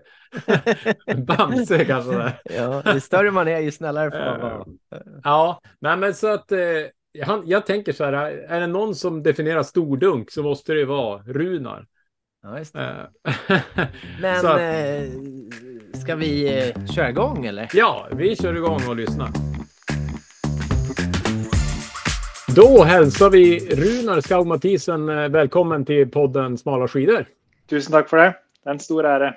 [1.28, 2.34] Bamse kanske det.
[2.58, 4.66] Ja, ju större man är, ju snällare får man vara.
[5.24, 6.60] Ja, nej men så att eh,
[7.24, 8.14] han, jag tänker så här,
[8.50, 11.86] är det någon som definierar stordunk så måste det ju vara Runar.
[12.44, 13.10] Ja, just det.
[13.50, 13.60] Eh,
[14.22, 17.70] Men att- eh, ska vi eh, köra igång eller?
[17.74, 19.57] Ja, vi kör igång och lyssnar.
[22.58, 27.26] Då hälsar vi Runar Skaug Mathisen eh, välkommen till podden Smala skidor.
[27.70, 28.34] Tusen takk for det.
[28.64, 29.34] Det er en stor ære.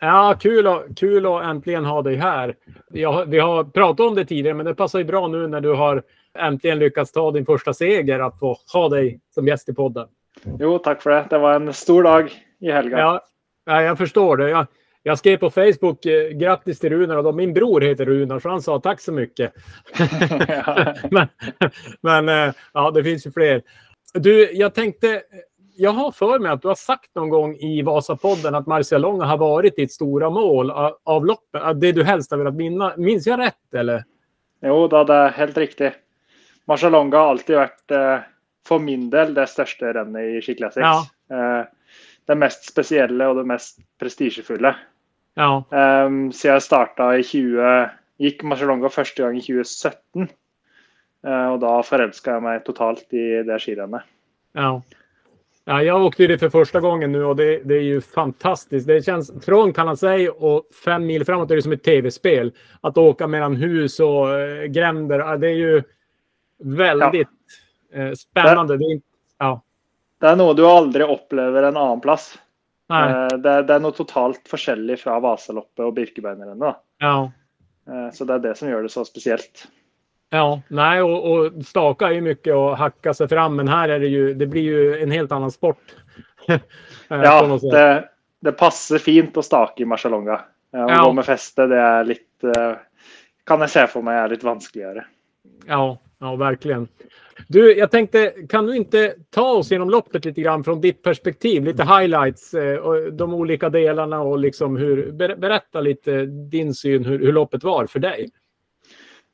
[0.00, 2.54] Ja, kul, och, kul att äntligen ha dig här.
[2.90, 5.60] Vi har, vi har pratat om det tidigare, men det passar ju bra nu när
[5.60, 6.02] du har
[6.38, 10.08] äntligen lyckats ta din första seger att få ha dig som gäst i podden.
[10.58, 11.26] Jo, takk for det.
[11.30, 12.98] Det var en stor dag i helga.
[12.98, 13.20] Ja,
[13.66, 14.50] ja jag förstår det.
[14.50, 14.66] Jag,
[15.08, 18.48] jag skrev på Facebook eh, grattis till Runar och då, min bror heter Runar så
[18.48, 19.52] han sa tack så mycket.
[21.10, 21.28] Men
[22.00, 23.62] men eh, ja, det finns ju fler.
[24.14, 25.22] Du, jag tänkte,
[25.76, 29.38] jag har för mig att du har sagt någon gång i Vasapodden att Marcialonga har
[29.38, 30.70] varit ditt stora mål
[31.04, 31.80] av, loppet.
[31.80, 32.94] Det du helst har velat vinna.
[32.96, 34.04] Minns jag rätt eller?
[34.62, 35.92] Jo da, det er helt riktig.
[36.66, 38.18] Marcialonga har alltid eh,
[38.66, 40.84] for min del, det største rennet i Ski Classics.
[40.84, 41.06] Ja.
[41.32, 41.64] Eh,
[42.28, 44.74] det mest spesielle og det mest prestisjefulle.
[45.38, 50.28] Ja, Um, siden jeg starta i 20 Gikk Marcialonga første gang i 2017.
[51.26, 54.02] Eh, og da forelska jeg meg totalt i det skirennet.
[54.54, 54.80] ja.
[55.68, 58.86] Ja, jag åkte det för första gången nu och det, det är ju fantastiskt.
[58.86, 62.52] Det känns från Kanasei och fem mil framåt är det som ett tv-spel.
[62.80, 65.18] Att åka mellan hus och eh, gränder.
[65.18, 65.82] ja, Det är ju
[66.62, 67.28] väldigt
[67.92, 68.76] eh, spännande.
[68.76, 69.06] Det är, inte-
[69.38, 69.60] ja,
[70.20, 72.38] Det er noe du aldri opplever en annen plass.
[72.90, 76.76] Eh, Det, det er noe totalt forskjellig fra Vasaloppet og Birkebeinerrennet.
[77.00, 77.30] ja.
[77.88, 79.66] Eh, Så det er det som gjør det så spesielt.
[80.30, 84.00] Ja, nej, och, och staka är ju mycket att hacka sig fram, men här är
[84.00, 85.80] det ju, det blir ju en helt annan sport.
[86.48, 88.08] Eh, Ja, det,
[88.40, 90.34] det passer fint å stake i Marcialonga.
[90.76, 91.04] Å Ja.
[91.04, 92.74] gå med feste, det er litt eh,
[93.46, 95.04] Kan jeg se for meg er litt vanskeligere.
[95.66, 96.88] Ja, ja, verkligen.
[97.46, 101.64] Du, jag tänkte, kan du inte ta oss genom loppet lite grann från ditt perspektiv?
[101.64, 107.04] Lite highlights eh, och de olika delarna och liksom hur, ber, berätta lite din syn
[107.04, 108.30] hur, hur loppet var för dig.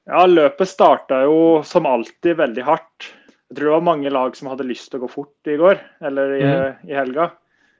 [0.07, 3.13] Ja, løpet starta jo som alltid veldig hardt.
[3.49, 5.79] Jeg tror det var mange lag som hadde lyst til å gå fort i går,
[6.05, 6.91] eller i, Mhm.
[6.91, 7.31] i helga.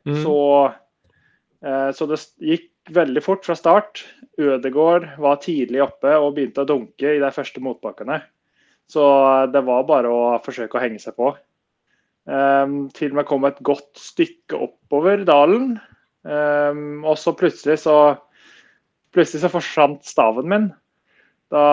[0.07, 0.23] Mm.
[0.25, 0.65] Så,
[1.67, 4.05] eh, så det gikk veldig fort fra start.
[4.39, 8.23] Ødegård var tidlig oppe og begynte å dunke i de første motbakkene.
[8.91, 9.05] Så
[9.53, 11.33] det var bare å forsøke å henge seg på.
[12.29, 15.75] Ehm, um, til og med kom et godt stykke oppover dalen.
[16.25, 17.99] Ehm, um, og så plutselig så
[19.15, 20.65] Plutselig så forsvant staven min.
[21.55, 21.67] Da,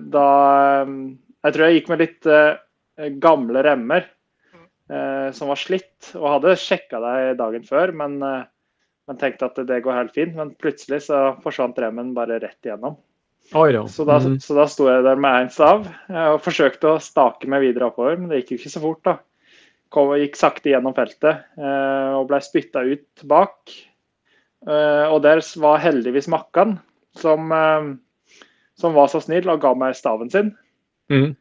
[0.00, 0.26] da
[0.82, 2.56] Jeg tror jeg gikk med litt uh,
[2.98, 4.64] eh, gamle remmer uh,
[4.96, 8.42] eh, som var slitt, og hadde sjekka det dagen før, men, uh,
[9.06, 10.34] men tenkte at det går helt fint.
[10.34, 12.96] Men plutselig så forsvant remmen bare rett igjennom.
[13.90, 14.38] Så da, Mm.
[14.40, 18.16] så da sto jeg der med én stav og forsøkte å stake meg videre oppover,
[18.16, 19.02] men det gikk jo ikke så fort.
[19.04, 19.18] da.
[19.94, 23.70] Kom, gikk sakte gjennom feltet eh, og ble spytta ut bak.
[24.66, 26.78] Eh, og der var heldigvis Makkan,
[27.20, 27.92] som, eh,
[28.80, 30.56] som var så snill og ga meg staven sin.
[31.12, 31.36] Mm.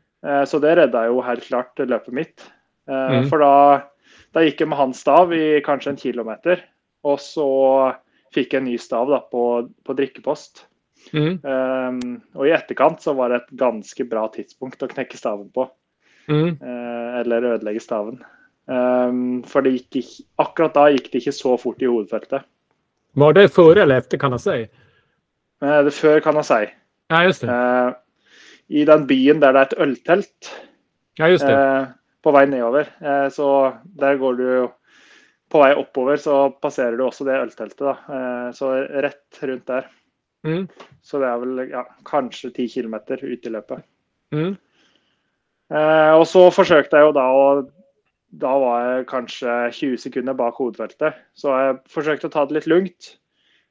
[0.47, 2.43] Så det redda jo helt klart løpet mitt.
[2.87, 3.25] Mm.
[3.27, 3.83] For da,
[4.31, 6.61] da gikk jeg med hans stav i kanskje en kilometer,
[7.03, 7.47] og så
[8.31, 10.63] fikk jeg en ny stav da, på, på drikkepost.
[11.11, 11.39] Mm.
[11.43, 15.67] Um, og i etterkant så var det et ganske bra tidspunkt å knekke staven på.
[16.29, 16.55] Mm.
[16.55, 18.21] eh, eller ødelegge staven.
[18.65, 22.45] Um, for det gikk ikke, akkurat da gikk det ikke så fort i hovedfeltet.
[23.19, 24.67] Var det före eller efter kan jag säga?
[25.63, 26.61] Eh, det før, kan jeg si.
[27.11, 27.49] Ja, just det.
[27.49, 27.93] Eh,
[28.69, 30.53] I den byen der det er et øltelt
[31.19, 31.93] Ja, just det.
[32.23, 32.87] på vei nedover,
[33.29, 34.69] så der går du
[35.51, 37.91] På vei oppover så passerer du også det ølteltet, da.
[38.09, 39.85] Eh, så rett rundt der.
[40.43, 40.67] Mm.
[41.03, 43.83] Så det er vel ja, kanskje ti kilometer ut i løpet.
[44.35, 44.53] Mm.
[45.73, 47.45] Eh, og så forsøkte jeg jo da å
[48.33, 51.19] Da var jeg kanskje 20 sekunder bak hovedfeltet.
[51.37, 53.11] Så jeg forsøkte å ta det litt lugnt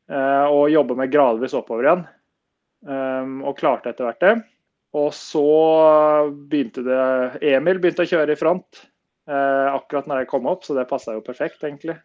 [0.06, 2.04] eh, og jobbe meg gradvis oppover igjen.
[2.87, 4.37] Um, og klarte etter hvert det.
[4.94, 5.42] Og så
[6.50, 7.02] begynte det
[7.42, 8.85] Emil begynte å kjøre i front
[9.26, 11.96] eh, akkurat når jeg kom opp, så det passa jo perfekt, egentlig.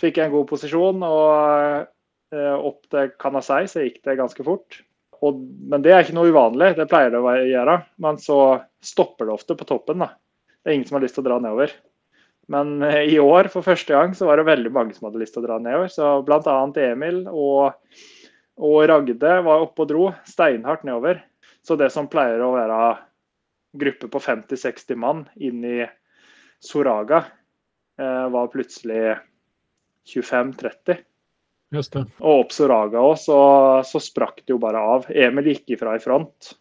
[0.00, 1.86] Fikk jeg en god posisjon, og
[2.32, 4.80] Eh, opp til Kanasei så gikk det ganske fort.
[5.22, 5.38] Og,
[5.70, 7.76] men det er ikke noe uvanlig, det pleier det å gjøre.
[8.02, 8.38] Men så
[8.82, 10.02] stopper det ofte på toppen.
[10.02, 10.14] da.
[10.62, 11.74] Det er ingen som har lyst til å dra nedover.
[12.52, 15.36] Men eh, i år, for første gang, så var det veldig mange som hadde lyst
[15.36, 15.92] til å dra nedover.
[15.92, 16.56] Så bl.a.
[16.88, 17.76] Emil og,
[18.58, 21.22] og Ragde var oppe og dro steinhardt nedover.
[21.62, 22.80] Så det som pleier å være
[23.78, 25.78] gruppe på 50-60 mann inn i
[26.62, 27.22] Soraga,
[28.00, 29.18] eh, var plutselig
[30.08, 30.98] 25-30.
[32.20, 33.38] Og opp Soraga òg, så,
[33.88, 35.08] så sprakk det jo bare av.
[35.08, 36.52] Emil gikk ifra i front.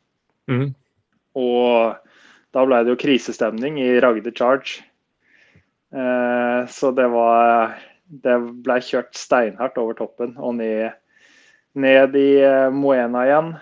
[0.52, 0.70] Mm.
[1.40, 4.82] Og da ble det jo krisestemning i Ragde Charge.
[5.92, 7.76] Eh, så det var
[8.24, 10.92] Det ble kjørt steinhardt over toppen og ned,
[11.80, 13.54] ned i eh, Moena igjen.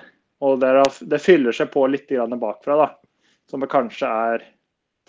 [0.41, 0.71] Og det,
[1.11, 2.87] det fyller seg på litt grann bakfra, da.
[3.49, 4.45] Som det kanskje er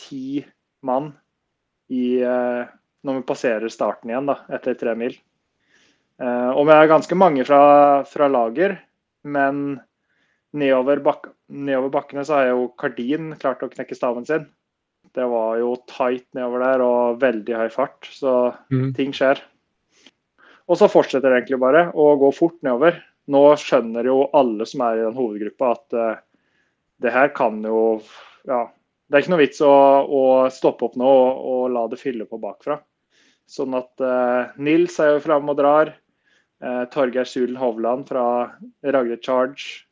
[0.01, 0.43] ti
[0.85, 1.13] mann
[1.89, 2.69] i, eh,
[3.05, 5.17] når vi passerer starten igjen, da, etter tre mil.
[6.21, 7.61] Eh, og vi er ganske mange fra,
[8.09, 8.77] fra lager,
[9.25, 9.81] men
[10.57, 14.49] nedover, bak nedover bakkene så har jo Kardin klart å knekke staven sin.
[15.17, 18.93] Det var jo tight nedover der og veldig høy fart, så Mm.
[18.95, 19.41] ting skjer.
[20.71, 23.01] Og så fortsetter det egentlig bare å gå fort nedover.
[23.31, 26.21] Nå skjønner jo alle som er i den hovedgruppa at eh,
[27.01, 28.03] det her kan jo
[28.47, 28.69] Ja,
[29.11, 29.73] det er ikke noe vits å,
[30.07, 32.79] å stoppe opp nå og, og la det fylle på bakfra.
[33.51, 35.91] Sånn at eh, Nils er jo framme og drar.
[36.61, 39.87] Eh, Torgeir Sulen Hovland fra Ragde Charge.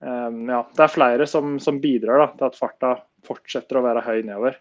[0.00, 2.94] Um, ja, det er flere som, som bidrar da, til at farta
[3.26, 4.56] fortsetter å være høy nedover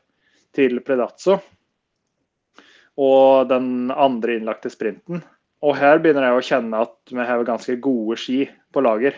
[0.56, 1.38] til Predazzo.
[2.99, 5.23] Og den andre innlagte sprinten.
[5.63, 8.41] Og her begynner jeg å kjenne at vi har ganske gode ski
[8.75, 9.15] på lager.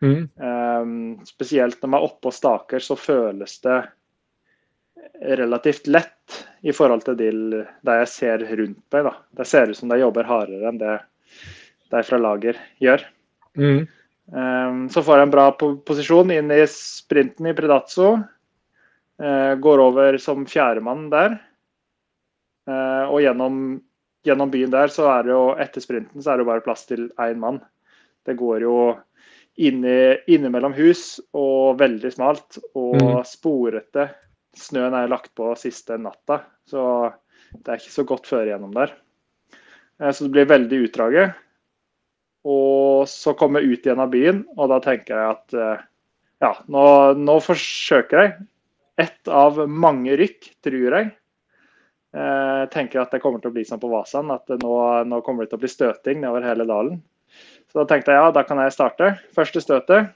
[0.00, 0.30] Mm.
[0.40, 0.94] Um,
[1.28, 3.82] spesielt når man er oppe og staker, så føles det
[5.20, 7.30] relativt lett i forhold til de,
[7.84, 9.04] jeg ser rundt meg.
[9.04, 9.12] Da.
[9.36, 10.96] Det ser ut som de jobber hardere enn det
[11.90, 13.02] de fra lager gjør.
[13.58, 13.86] Mm.
[14.30, 18.12] Um, så får en bra po posisjon inn i sprinten i Predazzo.
[19.20, 21.34] Uh, går over som fjerdemann der.
[22.70, 23.80] Uh, og gjennom,
[24.26, 26.86] gjennom byen der, så er det jo etter sprinten så er det jo bare plass
[26.86, 27.58] til én mann.
[28.28, 28.76] Det går jo
[29.60, 33.24] inni, innimellom hus og veldig smalt og Mm.
[33.26, 34.10] sporete.
[34.56, 37.12] Snøen er lagt på siste natta, så
[37.52, 38.94] det er ikke så godt føre gjennom der.
[39.98, 41.34] Uh, så det blir veldig utdraget.
[42.44, 45.82] Og så komme ut igjen av byen, og da tenker jeg at eh,
[46.40, 46.84] ja, nå,
[47.20, 48.34] nå forsøker jeg.
[49.00, 51.10] Ett av mange rykk, tror jeg.
[52.16, 54.72] Eh, tenker at det kommer å bli som på Vasan, at det nå,
[55.08, 57.02] nå kommer det å bli støting nedover hele dalen.
[57.70, 59.12] Så da tenkte jeg ja, da kan jeg starte.
[59.36, 60.08] Første støtet.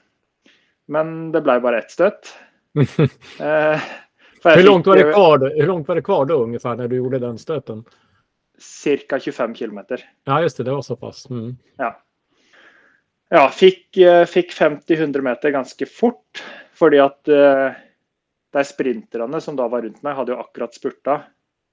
[0.91, 2.33] Men det ble bare ett støt.
[3.39, 6.87] Eh, Hur långt, var det kvar, då- hur långt var det kvar då ungefär när
[6.87, 7.83] du gjorde den stöten?
[9.09, 9.19] Ca.
[9.19, 9.79] 25 km.
[10.23, 10.63] Ja, just det.
[10.63, 11.29] Det var så pass.
[11.29, 11.57] Mm.
[11.77, 11.95] Ja,
[13.31, 16.43] fikk, fick eh, fikk 50-100 meter ganske fort.
[16.75, 17.77] Fordi at eh,
[18.55, 21.17] de sprinterne som da var rundt meg, hadde jo akkurat spurta.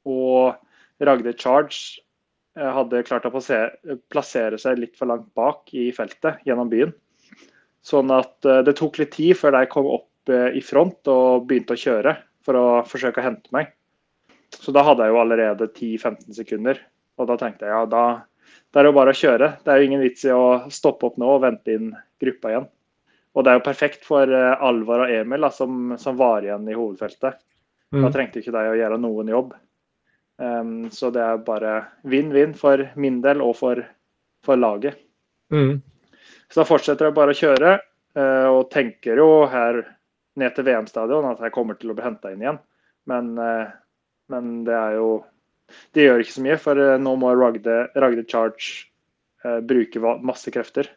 [0.07, 0.55] Og
[1.03, 2.01] Ragde Charge
[2.57, 6.71] eh, hade hadde klart å plassere, plassere seg litt for langt bak i feltet gjennom
[6.73, 6.95] byen.
[7.83, 11.75] Sånn at eh, det tok litt tid før de kom opp i front og begynte
[11.75, 12.13] å kjøre
[12.47, 13.73] for å forsøke å hente meg.
[14.55, 16.79] Så da hadde jeg jo allerede 10-15 sekunder.
[17.19, 18.05] Og da tenkte jeg ja, da,
[18.73, 19.49] det er jo bare å kjøre.
[19.65, 22.69] Det er jo ingen vits i å stoppe opp nå og vente inn gruppa igjen.
[23.33, 26.69] Og det er jo perfekt for eh, Alvar og Emil, da, som, som var igjen
[26.69, 27.41] i hovedfeltet.
[27.93, 28.13] Da Mm.
[28.13, 29.51] trengte ikke de å gjøre noen jobb.
[30.41, 31.73] Um, så det er bare
[32.09, 33.83] vinn-vinn for min del og for,
[34.43, 34.97] for laget.
[35.53, 35.83] Mm.
[36.49, 37.75] Så da fortsetter jeg bare å kjøre,
[38.17, 39.83] eh, og tenker jo her
[40.41, 42.59] ned til VM-stadion at jeg kommer til å bli henta inn igjen.
[43.13, 43.69] Men, eh,
[44.33, 45.11] men det er jo
[45.95, 48.89] Det gjør ikke så mye, for eh, nå må Ragde, Ragde Charge
[49.45, 50.91] eh, bruke masse krefter.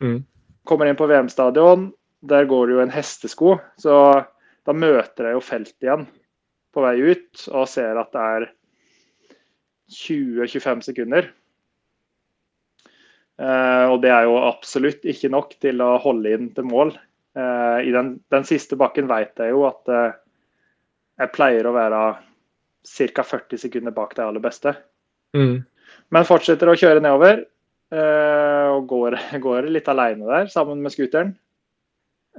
[0.00, 0.22] Mm.
[0.68, 1.90] Kommer inn på VM-stadion.
[2.20, 3.94] Der går det jo en hestesko, så
[4.68, 6.08] da møter jeg jo feltet igjen
[6.70, 8.48] på vei ut og ser at det er
[9.90, 11.30] 20-25 sekunder.
[13.40, 16.92] Eh, og det er jo absolutt ikke nok til å holde inn til mål.
[17.36, 20.18] Eh, I den, den siste bakken vet jeg jo at eh,
[21.20, 22.02] jeg pleier å være
[22.86, 23.22] ca.
[23.22, 24.74] 40 sekunder bak de aller beste.
[25.36, 25.60] Mm.
[26.10, 27.46] Men fortsetter å kjøre nedover.
[27.90, 29.16] eh, og går,
[29.46, 31.34] går litt alene der sammen med scooteren.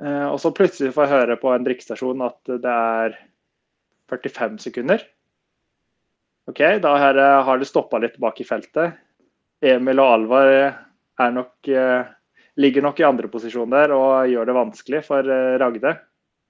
[0.02, 3.18] Eh, og så plutselig får jeg høre på en drikkestasjon at det er
[4.12, 5.04] 45 sekunder.
[6.50, 8.96] OK, da her, eh, har det stoppa litt bak i feltet.
[9.62, 10.48] Emil og Alvar
[11.22, 11.70] er nok,
[12.58, 15.28] ligger nok i andreposisjon der og gjør det vanskelig for
[15.62, 15.92] Ragde.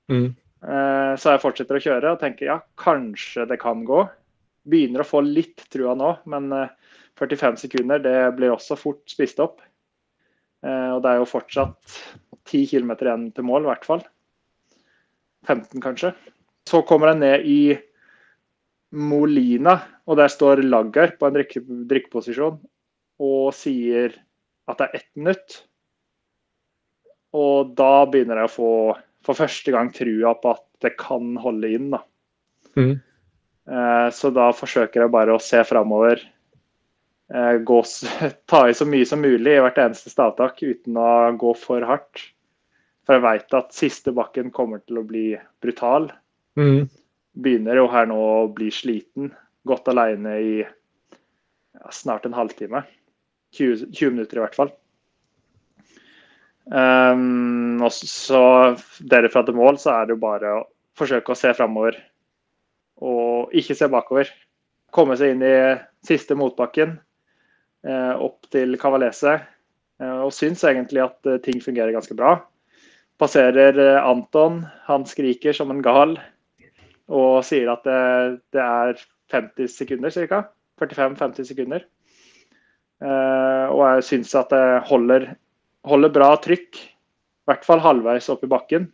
[0.07, 0.29] Mm.
[0.61, 4.03] Eh, så jeg fortsetter å kjøre og tenker ja, kanskje det kan gå.
[4.69, 6.73] Begynner å få litt trua nå, men eh,
[7.19, 9.61] 45 sekunder det blir også fort spist opp.
[10.65, 11.97] Eh, og det er jo fortsatt
[12.49, 14.03] 10 km igjen til mål, i hvert fall.
[15.49, 16.13] 15 kanskje.
[16.69, 17.61] Så kommer jeg ned i
[18.91, 22.59] Molina, og der står Laggar på en drikke, drikkeposisjon
[23.21, 24.13] og sier
[24.69, 25.61] at det er ett minutt.
[27.37, 28.73] Og da begynner jeg å få
[29.25, 31.89] for første gang trua på at det kan holde inn.
[31.93, 32.01] da.
[32.75, 32.99] Mm.
[33.69, 36.23] Eh, Så da forsøker jeg bare å se framover.
[37.31, 37.81] Eh, gå
[38.51, 42.25] Ta i så mye som mulig i hvert eneste stavtak uten å gå for hardt.
[43.05, 45.31] For jeg veit at siste bakken kommer til å bli
[45.63, 46.11] brutal.
[46.59, 46.89] Mm.
[47.41, 49.31] Begynner jo her nå å bli sliten.
[49.67, 52.83] Gått aleine i ja, snart en halvtime.
[53.57, 54.71] 20, 20 minutter i hvert fall.
[56.69, 58.41] Um, og så
[59.09, 60.65] derifra til mål så er det jo bare å
[60.99, 61.97] forsøke å se framover
[63.01, 64.29] og ikke se bakover.
[64.93, 65.55] Komme seg inn i
[66.05, 66.97] siste motbakken,
[67.87, 69.39] uh, opp til Cavalese.
[70.01, 72.35] Uh, og syns egentlig at uh, ting fungerer ganske bra.
[73.21, 76.15] Passerer Anton, han skriker som en gal
[77.11, 78.01] og sier at det,
[78.55, 80.45] det er 50 sekunder ca.
[80.81, 81.85] 45-50 sekunder.
[83.01, 85.31] Eh, og jeg syns at det holder,
[85.87, 88.87] holder bra trykk, i hvert fall halvveis opp i bakken.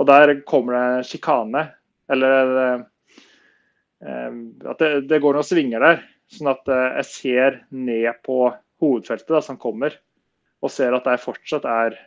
[0.00, 1.66] Og der kommer det sjikane,
[2.10, 4.30] eller eh,
[4.70, 6.00] at det, det går noen svinger der.
[6.32, 8.48] Sånn at eh, jeg ser ned på
[8.82, 9.94] hovedfeltet da, som kommer,
[10.64, 11.98] og ser at jeg fortsatt er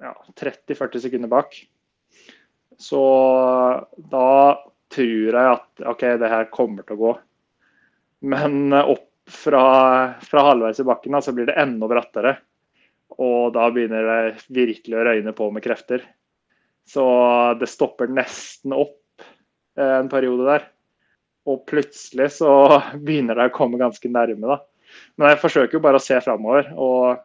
[0.00, 1.54] ja, 30-40 sekunder bak.
[2.80, 3.04] Så
[4.10, 4.32] da
[4.90, 7.14] tror jeg at OK, det her kommer til å gå.
[8.32, 11.88] Men eh, upp opp fra, fra halvveis i bakken da, så alltså, blir det enda
[11.88, 12.36] brattere.
[13.18, 16.04] Og da begynner det virkelig å røyne på med krefter.
[16.88, 17.04] Så
[17.60, 19.24] det stopper nesten opp
[19.78, 20.68] eh, en periode der.
[21.48, 22.52] Og plutselig så
[23.04, 24.60] begynner det å komme ganske nærme, da.
[25.16, 27.20] Men jeg forsøker jo bare å se framover og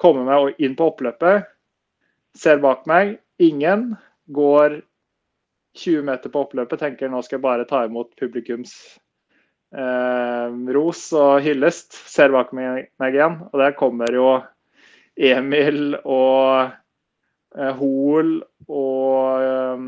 [0.00, 1.48] komme meg inn på oppløpet.
[2.36, 3.90] Ser bak meg, ingen.
[4.30, 4.80] Går
[5.76, 8.72] 20 meter på oppløpet, tenker nå skal jeg bare ta imot publikums
[9.74, 11.94] eh, ros og hyllest.
[12.10, 14.32] Ser bak mig meg igjen, og der kommer jo
[15.20, 16.70] Emil og
[17.56, 19.84] eh, Hoel og eh,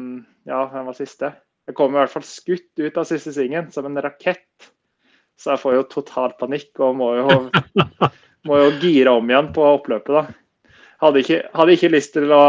[0.50, 1.32] Ja, hvem var siste?
[1.68, 4.70] Jeg kommer i hvert fall skutt ut av siste svingen som en rakett.
[5.38, 7.36] Så jeg får jo total panikk og må jo,
[8.48, 10.72] må jo gire om igjen på oppløpet, da.
[11.02, 12.42] Hadde ikke, hadde ikke lyst til å,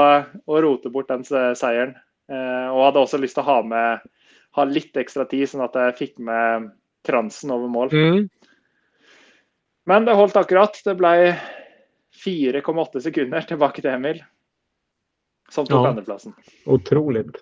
[0.45, 1.93] å rote bort den se- seieren.
[2.29, 4.09] Eh, og hadde også lyst til å ha med
[4.53, 6.69] ha litt ekstra tid, sånn at jeg fikk med
[7.07, 7.93] kransen over mål.
[7.93, 8.19] Mm.
[9.89, 10.77] Men det holdt akkurat.
[10.85, 11.13] Det ble
[12.25, 14.23] 4,8 sekunder tilbake til Emil,
[15.49, 15.89] som tok Ja.
[15.89, 16.33] andreplassen.
[16.65, 17.35] Otroligt.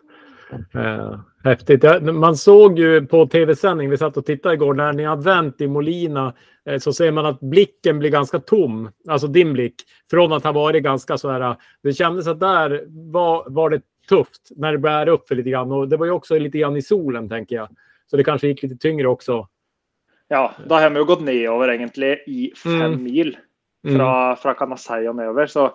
[0.73, 1.83] Eh, häftigt.
[2.01, 5.67] Man såg ju på tv-sändning, vi satt och tittade igår, när ni har vänt i
[5.67, 6.33] Molina
[6.65, 8.89] eh, så ser man att blicken blir ganska tom.
[9.07, 9.75] Alltså din blick.
[10.09, 11.55] Från att ha varit ganska så här.
[11.83, 15.71] Det kändes att där var, var det tufft när det bär upp för lite grann.
[15.71, 17.69] Och det var ju också lite grann i solen tänker jag.
[18.07, 19.47] Så det kanske gick lite tyngre också.
[20.27, 23.03] Ja, da har vi jo gått nedover egentlig i fem Mm.
[23.03, 23.37] mil.
[23.97, 25.47] Fra, fra Canasei og nedover.
[25.49, 25.71] Så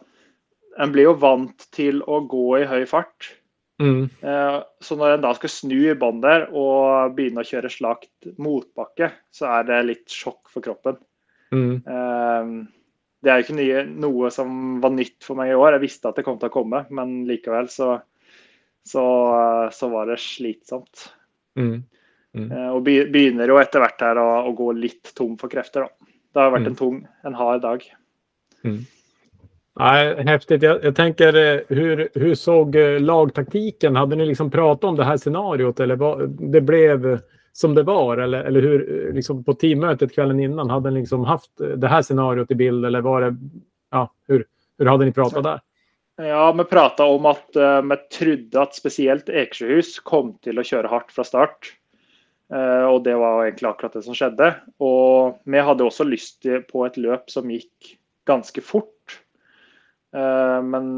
[0.79, 3.33] en blir jo vant til å gå i høy fart.
[3.81, 4.09] Mm.
[4.23, 8.29] Eh, Så når en da skal snu i bånn der og begynne å kjøre slakt
[8.38, 10.97] motbakke, så er det litt sjokk for kroppen.
[11.53, 11.83] Mm.
[11.87, 12.67] Eh,
[13.23, 15.73] Det er jo ikke nye, noe som var nytt for meg i år.
[15.73, 18.00] Jeg visste at det kom til å komme, men likevel så,
[18.87, 19.02] så,
[19.73, 21.09] så var det slitsomt.
[21.59, 21.83] Mm.
[22.52, 25.88] Eh, Og be- begynner jo etter hvert her å, å gå litt tom for krefter.
[25.88, 26.13] Da.
[26.37, 26.72] Det har vært Mm.
[26.72, 27.84] en tung, en hard dag.
[29.78, 30.62] Nej, häftigt.
[30.62, 33.96] Jag, jag tänker, eh, hur, hur såg eh, lagtaktiken?
[33.96, 37.20] Hade ni liksom pratat om det här scenariot eller var, det blev
[37.52, 38.16] som det var?
[38.18, 42.02] Eller, eller hur, eh, liksom på teammötet kvällen innan, hade ni liksom haft det här
[42.02, 43.37] scenariot i bild eller var det,
[43.90, 44.44] ja, hur,
[44.78, 45.60] hur hade ni pratat där?
[46.16, 50.88] Ja, vi pratade om att uh, vi trodde att speciellt Eksjöhus kom till att köra
[50.88, 51.58] hårt från start.
[52.55, 54.55] Uh, och det var egentligen akkurat det som skedde.
[54.77, 56.42] Och vi hade också lust
[56.73, 59.21] på ett löp som gick ganska fort.
[60.17, 60.97] Uh, men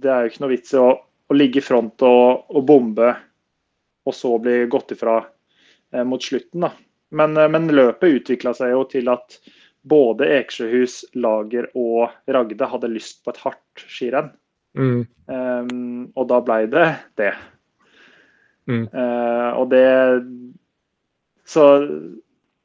[0.00, 3.16] det är ju inte något vits att, att ligga i front och, och bomba
[4.04, 5.22] och så bli gått ifrån
[6.04, 6.72] mot slutet.
[7.08, 9.40] Men, men löpet utvecklade sig ju till att
[9.84, 14.30] både Eksjöhus, Lager och Ragde hade lust på ett hårt skirenn.
[14.78, 15.06] Mm.
[15.26, 17.34] Um, och då blev det det.
[18.68, 18.88] Mm.
[18.94, 20.24] Uh, och det
[21.46, 21.88] så,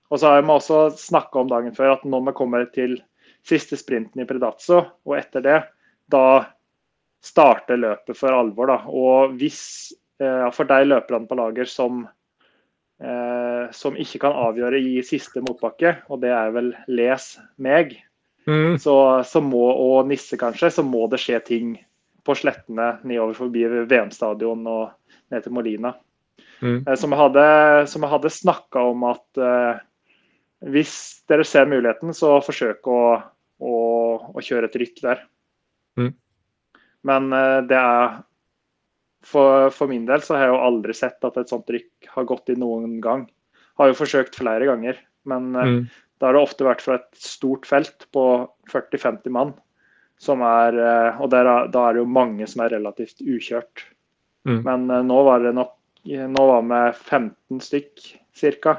[0.08, 3.04] och så har jag också snackat om dagen för att när man kommer till
[3.48, 5.64] sista sprinten i Predazzo och efter det,
[6.06, 6.46] då
[7.24, 8.68] startar löpet för allvar.
[8.68, 8.74] Då.
[8.74, 12.08] Och viss, uh, för dig löparen på lager som
[13.04, 18.10] uh, som inte kan avgöra i sista motbacke, och det är väl läs meg,
[18.50, 18.80] Mm.
[18.80, 21.86] så, så må, och Nisse kanske, så må det ske ting
[22.24, 24.90] på slettene nedover forbi VM-stadion og
[25.30, 25.94] ned til Molina.
[26.62, 26.80] Mm.
[26.88, 27.44] Eh, Som jeg hadde,
[27.88, 29.80] som jeg hadde snakka om at eh,
[30.74, 30.94] hvis
[31.32, 33.02] dere ser muligheten, så forsøk å,
[33.64, 33.76] å,
[34.36, 35.22] å kjøre et rykk der.
[36.00, 36.12] Mm.
[37.08, 38.18] Men eh, det er
[39.24, 42.28] for, for min del så har jeg jo aldri sett at et sånt rykk har
[42.28, 43.26] gått i noen gang.
[43.80, 45.82] Har jo forsøkt flere ganger, men eh, Mm.
[46.20, 48.24] da har det ofte vært fra et stort felt på
[48.72, 49.54] 40-50 mann.
[50.20, 53.86] Som er, eh, og der, er- da er det jo mange som er relativt ukjørt.
[54.48, 54.64] Mm.
[54.68, 58.78] Men eh, nå var det nok Nå var vi 15 stykk cirka,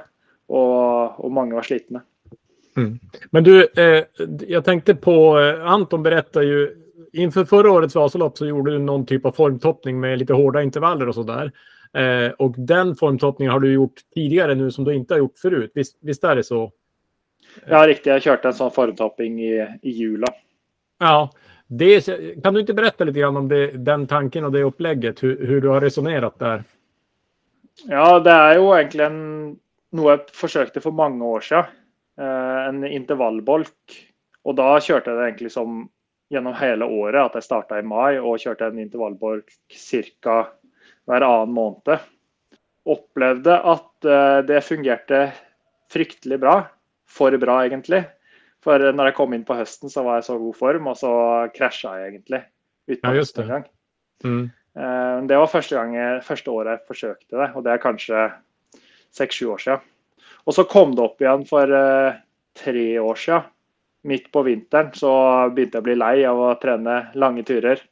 [0.48, 2.02] og, og mange var slitne.
[3.30, 4.04] Men du, eh,
[4.48, 6.76] jag tänkte på, eh, Anton berättade ju,
[7.12, 11.08] inför förra årets Vasalopp så gjorde du någon typ av formtoppning med lite hårda intervaller
[11.08, 11.52] och sådär.
[11.92, 15.70] Eh, och den formtoppningen har du gjort tidigare nu som du inte har gjort förut.
[15.74, 16.72] Visst, visst är det så?
[17.66, 18.12] Ja, riktigt.
[18.12, 20.28] Jeg kjørte en sånn formtopping i, i jula.
[21.00, 21.30] Ja.
[21.66, 22.06] Det,
[22.42, 25.60] kan du inte berätta lite grann om det, den tanken och det upplägget, hur, hur
[25.60, 26.62] du har resonerat där?
[27.88, 29.20] Ja, det er jo egentlig en,
[29.96, 31.76] noe jeg forsøkte for mange år siden.
[32.20, 33.96] Eh, en intervallbolk.
[34.48, 35.82] Og da kjørte jeg det egentlig som
[36.30, 40.36] gjennom hele året, at jeg starta i mai og kjørte en intervallbolk ca.
[41.08, 42.04] hver annen måned.
[42.90, 45.24] Opplevde at eh, det fungerte
[45.92, 46.60] fryktelig bra.
[47.10, 48.04] For bra, egentlig.
[48.62, 50.98] For når jeg kom inn på høsten, så var jeg i så god form, og
[51.00, 51.12] så
[51.56, 52.42] krasja jeg egentlig.
[52.90, 53.62] Uten Ja, just det.
[54.22, 54.50] Mm.
[54.80, 58.26] Eh, det var første, gang jeg, første året jeg forsøkte det, og det er kanskje
[59.16, 59.86] seks-sju år siden.
[60.48, 62.20] Og så kom det opp igjen for eh,
[62.58, 63.48] tre år siden.
[64.08, 65.12] Midt på vinteren så
[65.52, 67.82] begynte jeg å bli lei av å trene lange turer.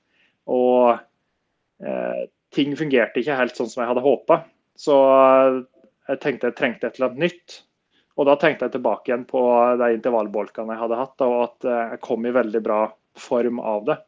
[0.49, 0.95] Og
[1.85, 2.23] eh,
[2.55, 4.41] ting fungerte ikke helt sånn som jeg hadde håpa.
[4.79, 5.59] Så eh,
[6.09, 7.59] jeg tenkte jeg trengte et eller annet nytt.
[8.19, 9.43] Og da tenkte jeg tilbake igjen på
[9.79, 12.81] de intervallbolkene jeg hadde hatt, og eh, at jeg kom i veldig bra
[13.19, 13.99] form av det.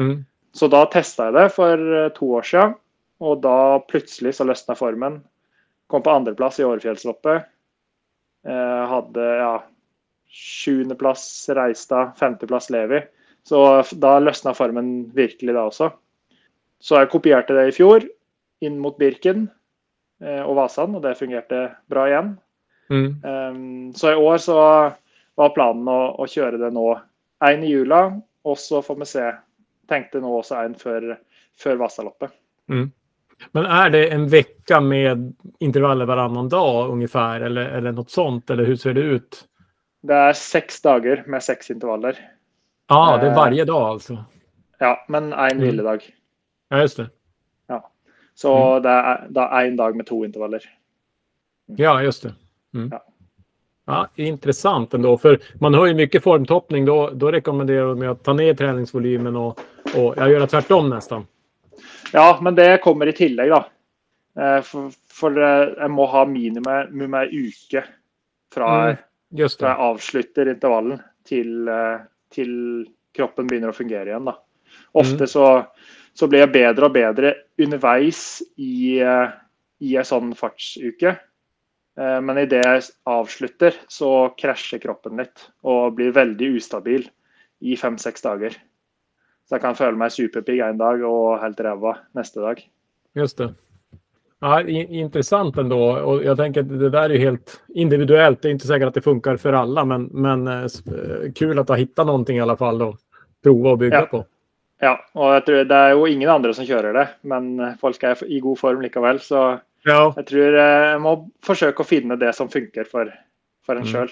[0.00, 0.16] Mm.
[0.56, 2.76] Så da testa jeg det for eh, to år siden,
[3.20, 5.20] og da plutselig så løsna formen.
[5.92, 7.44] Kom på andreplass i Årefjellsloppet.
[8.46, 9.52] Eh, hadde ja,
[10.32, 11.26] sjuendeplass
[11.56, 13.02] Reistad, femteplass Levi.
[13.46, 13.60] Så
[14.00, 15.90] da løsna formen virkelig da også.
[16.82, 18.04] Så jeg kopierte det i fjor,
[18.64, 19.46] inn mot Birken
[20.22, 22.34] eh, og Vasan, og det fungerte bra igjen.
[22.90, 23.08] Mm.
[23.22, 24.56] Um, så i år så
[25.36, 26.92] var planen å, å kjøre det nå
[27.46, 28.02] én i jula,
[28.46, 29.26] og så får vi se.
[29.88, 31.16] Tenkte nå også en før,
[31.58, 32.30] før Vasaloppet.
[33.52, 38.50] Men är det en vecka med intervaller varannan dag ungefär eller, eller något sånt?
[38.50, 39.44] Eller hur ser det ut?
[40.02, 42.18] Det er seks dager med seks intervaller.
[42.88, 43.36] Ja, det är Eh.
[43.36, 44.24] varje dag alltså.
[44.78, 45.58] Ja, men én Mm.
[45.58, 46.02] hviledag.
[46.68, 47.10] Ja, just det.
[48.34, 48.82] Så Mm.
[48.82, 50.60] det er da én dag med to intervaller.
[51.66, 52.34] Ja, just det.
[52.74, 52.88] Mm.
[52.92, 53.02] Ja.
[53.86, 56.84] Ja, intressant ändå, för man har ju mycket formtoppning.
[56.84, 59.60] Då, då rekommenderar de att ta ner träningsvolymen och,
[59.94, 61.26] och ja, göra tvärtom nästan.
[62.12, 63.66] Ja, men det kommer i tillegg, da.
[64.38, 67.84] Eh, For, for eh, jeg må ha minimum ei uke
[68.54, 68.96] fra, Mm.
[69.30, 69.82] Just fra jeg det.
[69.84, 71.98] avslutter intervallen til, eh,
[72.34, 74.24] til kroppen begynner å fungere igjen.
[74.24, 74.36] da.
[74.94, 75.26] Ofte Mm.
[75.26, 75.66] så,
[76.14, 78.98] så blir jeg bedre og bedre underveis i,
[79.80, 81.16] i en sånn fartsuke.
[81.98, 87.06] Eh, Men idet jeg avslutter, så krasjer kroppen litt og blir veldig ustabil
[87.60, 88.50] i fem-seks dager.
[89.48, 92.60] Så jeg kan føle meg superpigg en dag og helt ræva neste dag.
[93.14, 93.54] Just det.
[94.40, 95.96] Ja, intressant ändå.
[95.98, 98.42] Och jag tänker att det där är ju helt individuellt.
[98.42, 101.68] Det är inte säkert att det funkar för alla, men, men eh, eh, kul att
[101.68, 102.96] ha hittat någonting i alla fall och
[103.42, 104.06] prova och bygga Ja.
[104.06, 104.24] på.
[104.80, 108.18] Ja, og jeg tror det er jo ingen andre som kjører det, men folk er
[108.28, 109.18] i god form likevel.
[109.24, 111.12] Så Ja, jeg tror eh, jeg må
[111.46, 113.12] forsøke å finne det som funker for,
[113.66, 113.92] for en Mm.
[113.92, 114.10] sjøl.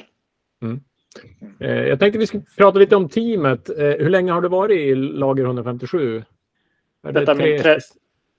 [1.61, 3.69] eh, jag tänkte vi skulle prata lite om teamet.
[3.71, 6.17] Eh, hur länge har du varit i Lager 157?
[7.07, 7.81] Är det Detta är min tre- tre,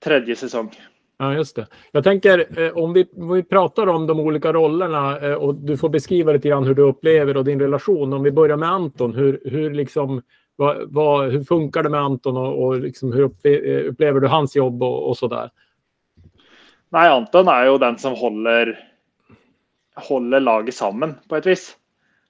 [0.04, 0.70] tredje säsong.
[1.18, 1.66] Ja, just det.
[1.92, 2.46] Jag tänker
[2.78, 6.64] om vi, om vi pratar om de olika rollerna och du får beskriva lite grann
[6.64, 8.12] hur du upplever och din relation.
[8.12, 10.22] Om vi börjar med Anton, hur, hur, liksom,
[10.56, 14.56] vad, vad, hur funkar det med Anton och, och liksom, hur upple- upplever du hans
[14.56, 15.50] jobb och, och så där?
[16.94, 18.72] Nei, Anton er jo den som holder,
[20.08, 21.66] holder laget sammen, på et vis.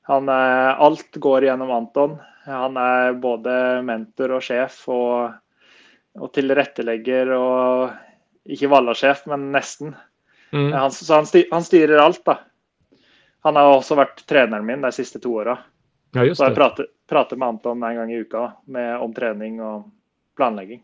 [0.09, 2.17] Han er, alt går gjennom Anton.
[2.47, 5.35] Han er både mentor og sjef og,
[6.17, 9.97] og tilrettelegger og Ikke Valla-sjef, men nesten.
[10.55, 10.71] Mm.
[10.73, 12.39] Han, så han, styr, han styrer alt, da.
[13.43, 15.57] Han har også vært treneren min de siste to åra.
[16.15, 19.91] Ja, Så jeg prater, prater med Anton en gang i uka med, om trening og
[20.39, 20.81] planlegging.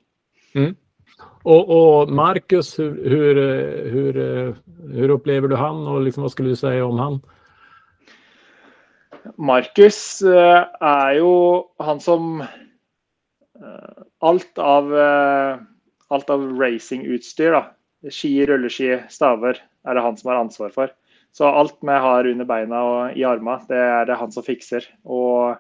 [1.42, 3.34] Och, och Marcus, hur, hur,
[3.90, 4.54] hur,
[4.92, 7.20] hur upplever du han och liksom, vad skulle du säga om han?
[9.36, 12.46] Marcus eh, är ju han som eh,
[14.24, 15.56] Allt av, eh,
[16.08, 17.66] allt av racingutstyr, da.
[18.10, 20.92] Ski, rulleski, staver, det han som har ansvar för.
[21.32, 24.84] Så allt vi har under benen och i armarna det är det han som fixar.
[25.02, 25.56] Och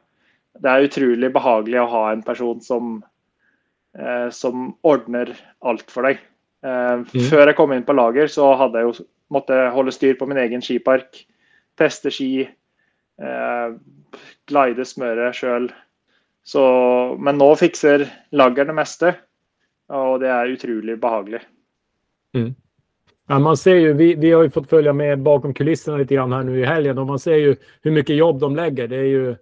[0.58, 3.02] det är otroligt behagligt att ha en person som,
[3.98, 6.20] eh, som ordner alt for deg.
[6.64, 10.28] Eh, Før jeg kom inn på lager, så hadde jeg jo måtte holde styr på
[10.28, 11.24] min egen skipark.
[11.80, 12.44] Teste ski,
[13.22, 13.68] eh,
[14.50, 15.70] glide, smøre sjøl.
[17.22, 18.02] Men nå fikser
[18.34, 19.12] lagger det meste,
[19.94, 21.38] og det er utrolig behagelig.
[23.28, 26.32] Ja, man ser ju, vi, vi har ju fått följa med bakom kulisserna lite grann
[26.32, 28.88] här nu i helgen och man ser ju hur mycket jobb de lägger.
[28.88, 29.36] Det är ju,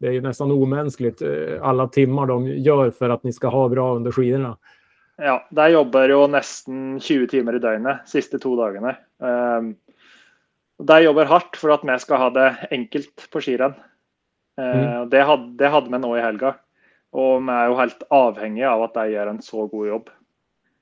[0.00, 3.68] det är ju nästan omänskligt eh, alla timmar de gör för att ni ska ha
[3.68, 4.56] bra under skidorna.
[5.16, 8.94] Ja, der jobber jo nesten 20 timer i døgnet siste to dagene.
[9.20, 9.74] Um,
[10.80, 13.76] de jobber hardt for at vi skal ha det enkelt på skirenn.
[14.56, 16.54] Uh, det, hadde, det hadde vi nå i helga.
[17.12, 20.10] Og vi er jo helt avhengige av at de gjør en så god jobb.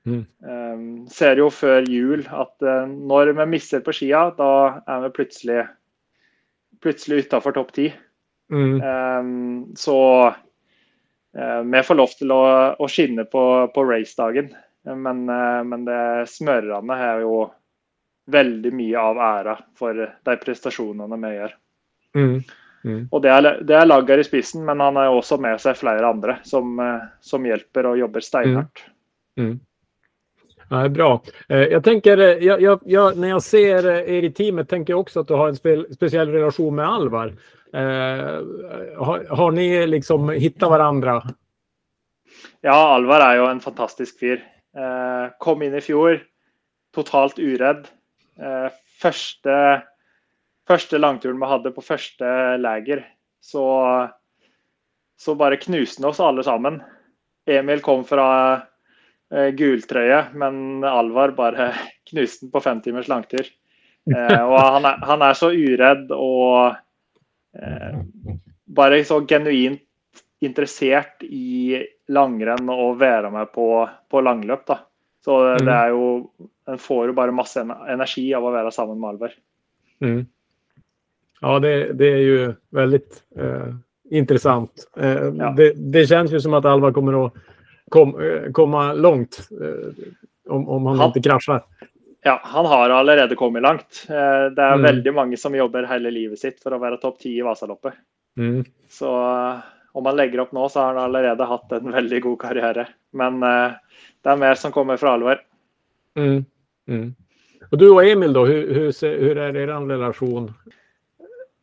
[0.07, 0.25] Mm.
[0.47, 4.53] Um, ser jo før jul at uh, når vi mister på skia, da
[4.87, 5.65] er vi plutselig,
[6.79, 7.91] plutselig utafor topp ti.
[8.49, 8.81] Mm.
[8.81, 9.97] Um, så
[11.37, 12.41] eh, vi får lov til å,
[12.79, 13.43] å skinne på,
[13.73, 14.51] på racedagen.
[14.83, 17.43] Men, eh, men det, smørerne har jo
[18.29, 21.55] veldig mye av æra for de prestasjonene vi gjør.
[22.17, 22.35] Mm.
[22.83, 22.99] Mm.
[23.11, 26.07] Og det er, det er Laggar i spissen, men han har også med seg flere
[26.07, 28.85] andre som, eh, som hjelper og jobber steinhardt.
[29.39, 29.57] Mm.
[30.69, 31.21] Ja, bra.
[31.47, 34.93] Eh, Jag tänker, eh, jag, jag, jag, när jag ser eh, er i teamet tänker
[34.93, 37.33] jag också att du har en spe, speciell relation med Alvar.
[37.73, 38.41] Eh,
[38.97, 41.23] har, har ni liksom hittat varandra?
[42.61, 44.45] Ja, Alvar är ju en fantastisk fyr.
[44.77, 46.19] Eh, kom in i fjol,
[46.95, 47.87] totalt uredd.
[48.39, 48.71] Eh,
[50.67, 53.07] första långturen vi hade på första läger
[53.39, 54.09] så,
[55.17, 56.81] så bara knuste oss allesammans.
[57.45, 58.59] Emil kom från
[59.33, 61.73] eh, gultrøye, men Alvar bara
[62.09, 63.07] knuste på fem timmars
[64.15, 66.75] Eh, han är han är så uredd och
[68.67, 69.81] bare så genuint
[70.41, 73.65] interessert i langrenn og være med på,
[74.11, 74.65] på langløp.
[74.67, 74.77] Da.
[75.25, 75.73] Så det Mm.
[75.75, 76.31] er jo
[76.69, 79.31] En får jo bare masse en- energi av å være sammen med Alvar.
[80.01, 80.25] Mm.
[81.41, 83.73] Ja, det, det är ju väldigt eh,
[84.11, 84.71] intressant.
[84.97, 85.53] Eh, Ja.
[85.57, 87.33] det, det känns ju som att Alvar kommer att
[87.89, 90.03] kom, eh, komma långt eh,
[90.53, 91.63] om, om han Han- inte kraschar.
[92.23, 94.05] Ja, han har allerede kommet langt.
[94.09, 94.83] Eh, Det er Mm.
[94.83, 97.93] veldig mange som jobber hele livet sitt for å være topp ti i Vasaloppet.
[98.37, 98.65] Mm.
[98.89, 99.61] Så eh,
[99.93, 102.87] om han legger opp nå, så har han allerede hatt en veldig god karriere.
[103.13, 103.71] Men eh,
[104.23, 105.39] det er mer som kommer fra Alvar.
[106.17, 106.45] Mm.
[106.87, 107.15] Mm.
[107.71, 110.53] Och du och Emil då, hur, är er relation?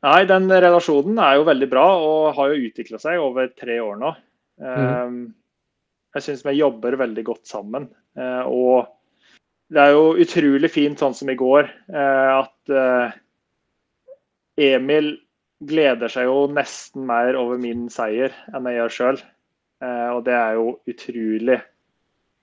[0.03, 3.97] Nei, den relasjonen er jo veldig bra og har jo utvikla seg over tre år
[3.99, 4.15] nå.
[4.63, 5.11] Eh,
[6.15, 7.89] Jeg syns vi jobber veldig godt sammen.
[8.47, 8.87] Og
[9.73, 13.17] det er jo utrolig fint sånn som i går, eh, at eh,
[14.57, 15.17] Emil
[15.67, 19.19] gleder seg jo nesten mer over min seier enn jeg gjør sjøl.
[19.85, 21.59] Og det er jo utrolig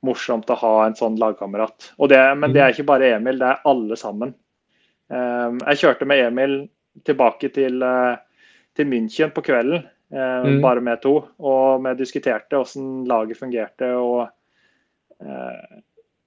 [0.06, 1.92] morsomt å ha en sånn lagkamerat.
[2.38, 4.34] Men det er ikke bare Emil, det er alle sammen.
[5.10, 6.70] Eh, Jeg kjørte med Emil
[7.06, 8.18] tilbake til, eh,
[8.76, 10.62] til München på kvelden, eh, Mm.
[10.62, 11.28] bare med to.
[11.40, 13.96] Og vi diskuterte hvordan laget fungerte.
[13.96, 14.30] og
[15.22, 15.82] eh,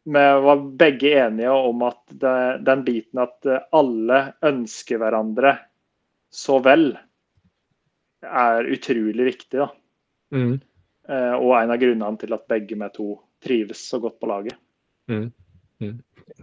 [0.06, 2.34] Vi var begge enige om at det,
[2.66, 5.56] den biten at eh, alle ønsker hverandre
[6.30, 6.92] så vel,
[8.22, 9.58] er utrolig viktig.
[9.58, 9.66] da.
[10.34, 10.60] Mm.
[11.08, 13.08] Eh, Og en av grunnene til at begge vi to
[13.42, 14.54] trives så godt på laget.
[15.10, 15.32] Mm.
[15.80, 15.98] Mm.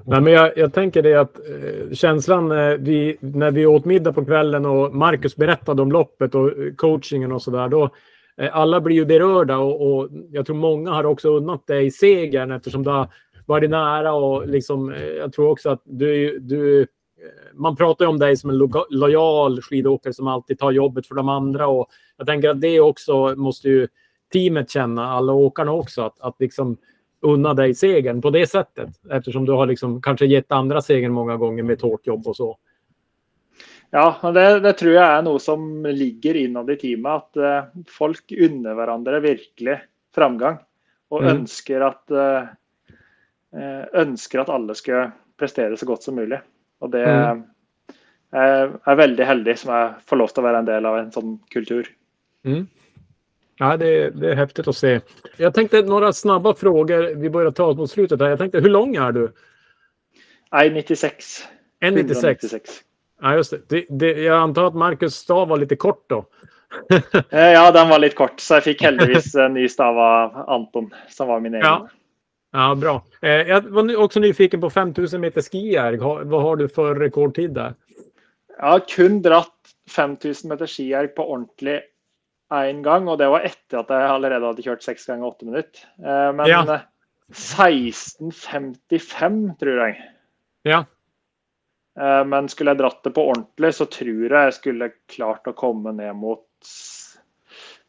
[0.05, 4.13] Nej, men jag, jag tänker det att eh, känslan eh, vi, när vi åt middag
[4.13, 7.67] på kvällen och Marcus berättade om loppet och coachingen och sådär.
[7.69, 7.89] Då,
[8.37, 12.51] eh, alla blir ju berörda och, och jag tror många har också unnat dig segern
[12.51, 13.07] eftersom du har
[13.45, 16.87] varit nära och liksom, eh, jag tror också att du, du eh,
[17.53, 21.15] man pratar ju om dig som en lo lojal skidåkare som alltid tar jobbet för
[21.15, 21.87] de andra och
[22.17, 23.87] jag tänker att det också måste ju
[24.33, 26.77] teamet känna, alla åkarna också, att, att liksom
[27.21, 31.37] unna dig segern på det sättet eftersom du har liksom kanske gett andra segern många
[31.37, 32.57] gånger med ett hårt jobb och så.
[33.93, 37.27] Ja, det, det, tror jeg er noe som ligger innad i teamet.
[37.37, 39.75] At uh, folk unner hverandre virkelig
[40.15, 40.57] framgang.
[41.13, 41.29] Og mm.
[41.29, 42.49] ønsker, at, uh,
[43.93, 46.39] ønsker at alle skal prestere så godt som mulig.
[46.81, 47.43] Og det mm.
[48.33, 51.11] jeg er veldig heldig som jeg får lov til å være en del av en
[51.13, 51.89] sånn kultur.
[52.47, 52.63] Mm.
[53.59, 55.01] Ja, det, det, är häftigt att se.
[55.37, 57.15] Jag tänkte några snabba frågor.
[57.15, 58.21] Vi börjar ta oss mot slutet.
[58.21, 58.29] Här.
[58.29, 59.31] Jag tänkte, hur lång är du?
[60.51, 61.11] 1,96.
[61.81, 62.59] 1,96.
[63.21, 63.61] Ja, just det.
[63.69, 66.25] det, det jag antar att Marcus stav var lite kort då.
[67.29, 70.93] Eh, ja, den var lite kort, så jag fick heldigvis en ny stav av Anton
[71.09, 71.65] som var min egen.
[71.65, 71.89] Ja,
[72.53, 73.05] ja bra.
[73.21, 75.97] Eh, jag var också nyfiken på 5000 meter skijärg.
[75.97, 77.73] Vad har du för rekordtid där?
[78.57, 79.49] Jag har kun dratt
[79.95, 81.81] 5000 meter skijärg på ordentlig
[82.53, 85.81] en gång och det var efter att jag redan hade kört 6 gånger 8 minuter.
[85.97, 86.79] Eh, men ja.
[87.33, 90.01] 16.55 tror jag.
[90.61, 90.85] Ja.
[91.99, 95.55] Eh, men skulle jag dratt det på ordentligt så tror jag jag skulle klart att
[95.55, 96.47] komma ner mot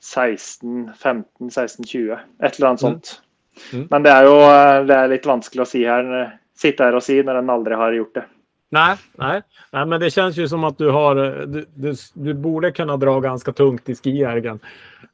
[0.02, 2.18] 16, 15, 16, 20.
[2.42, 2.92] Ett eller annat mm.
[2.92, 3.22] sånt.
[3.72, 3.88] Mm.
[3.90, 7.02] Men det är ju eh, det är lite vanskligt att si här, sitta här och
[7.02, 8.24] säga när den aldrig har gjort det.
[8.68, 9.42] Nej, nej,
[9.72, 11.14] nej, men det känns ju som att du har.
[11.46, 14.60] Du, du, du borde kunna dra ganska tungt i skijärgen.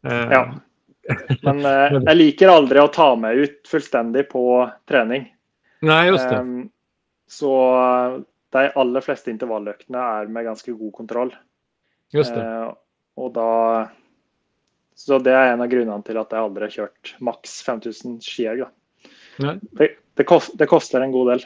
[0.02, 0.30] Eh.
[0.30, 0.54] Ja,
[1.42, 5.34] men eh, jag liker aldrig att ta mig ut fullständigt på träning.
[5.80, 6.36] Nej, just det.
[6.36, 6.70] Um,
[7.28, 7.76] så
[8.50, 11.36] de allra flesta intervalløktene är med ganska god kontroll.
[12.12, 12.74] Just det.
[13.14, 13.88] Och då,
[15.06, 18.64] så det är en av grunderna till att jag aldrig har kört max 5000 skijärg.
[19.70, 21.38] Det, det, kost, det kostar en god del.
[21.38, 21.42] I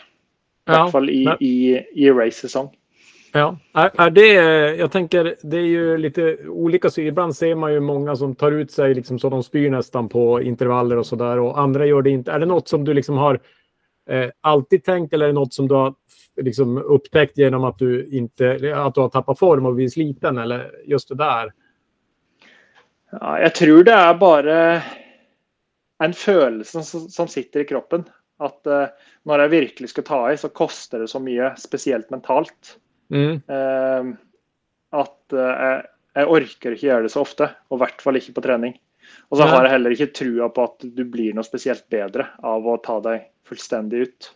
[0.64, 2.68] ja, fall i, i, i race-säsong.
[3.32, 4.32] Ja, är, är, det,
[4.76, 6.90] jag tänker det är ju lite olika.
[6.90, 10.08] Så ibland ser man ju många som tar ut sig liksom så de spyr nästan
[10.08, 12.32] på intervaller och så där och andra gör det inte.
[12.32, 13.40] Är det något som du liksom har
[14.10, 15.94] eh, alltid tänkt eller är det något som du har
[16.42, 20.70] liksom upptäckt genom att du inte att du har tappat form och blivit sliten eller
[20.86, 21.52] just det där?
[23.20, 24.82] Ja, jag tror det är bara
[25.98, 28.04] en känsla som sitter i kroppen.
[28.36, 28.86] Att uh,
[29.22, 32.78] när jag verkligen ska ta i så kostar det så mycket, speciellt mentalt.
[33.10, 33.32] Mm.
[33.32, 34.14] Uh,
[34.90, 35.80] att uh,
[36.12, 38.80] jag, orkar inte göra det så ofta och i vart fall inte på träning.
[39.28, 42.68] Och så har jag heller inte trua på att du blir något speciellt bättre av
[42.68, 44.34] att ta dig fullständigt ut.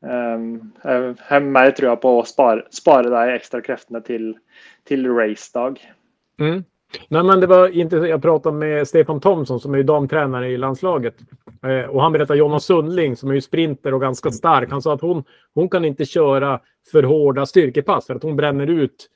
[0.00, 4.38] Um, jag har mer på att spara, spara de extra krafterna till,
[4.84, 5.92] till racedag.
[6.38, 6.64] Mm.
[7.08, 11.14] Nej, men det var inte, jag pratade med Stefan Thomsson som är damtränare i landslaget.
[11.62, 14.70] Eh, och han berättade Jonna Sundling som är ju sprinter och ganska stark.
[14.70, 15.24] Han sa att hon,
[15.54, 16.60] hon kan inte köra
[16.92, 19.10] för hårda styrkepass för att hon bränner ut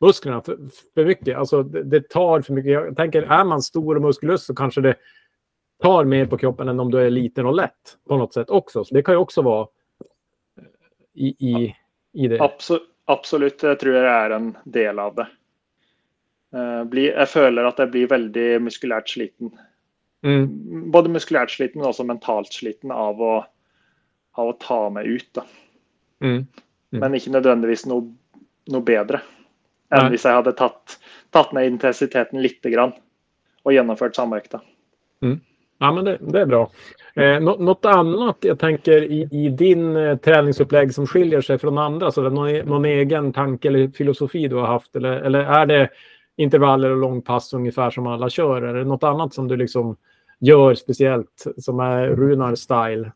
[0.00, 0.58] musklerna för,
[0.94, 1.36] för mycket.
[1.36, 2.72] Alltså det, det, tar för mycket.
[2.72, 4.94] Jag tänker är man stor och muskulös så kanske det
[5.82, 8.84] tar mer på kroppen än om du är liten och lätt på något sätt också.
[8.84, 10.64] Så det kan ju också vara eh,
[11.14, 11.76] i, i,
[12.12, 12.40] i det.
[12.40, 15.26] Absolut, absolut, det tror jag är en del av det.
[16.56, 19.50] Uh, jag känner att jag blir väldigt muskulärt sliten.
[20.22, 20.90] Mm.
[20.90, 23.50] Både muskulärt sliten men också mentalt sliten av att,
[24.32, 25.38] av att ta mig ut.
[26.20, 26.34] Mm.
[26.34, 26.46] Mm.
[26.90, 28.04] Men inte nödvändigtvis något,
[28.66, 29.20] något bättre
[29.90, 30.98] än om jag hade tagit,
[31.30, 32.92] tagit ner intensiteten lite grann
[33.62, 34.60] och genomfört samma ökta.
[35.22, 35.40] Mm.
[35.78, 36.70] Ja, men det, det är bra.
[37.14, 42.10] Eh, något annat jag tänker i, i din eh, träningsupplägg som skiljer sig från andra?
[42.10, 44.96] Så någon, e-, någon egen tanke eller filosofi du har haft?
[44.96, 45.88] Eller, eller är det
[46.36, 48.62] intervaller och långpass ungefär som alla kör?
[48.62, 49.96] Är det något annat som du liksom
[50.38, 53.12] gör speciellt som är Runar-style?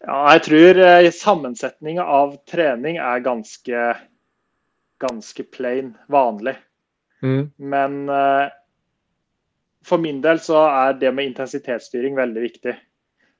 [0.00, 3.96] Ja, jag tror eh, sammansättningen av träning är ganska,
[5.00, 6.54] ganska plain, vanlig.
[7.22, 7.50] Mm.
[7.56, 8.48] Men eh,
[9.84, 12.76] för min del så är det med intensitetsstyrning väldigt viktigt.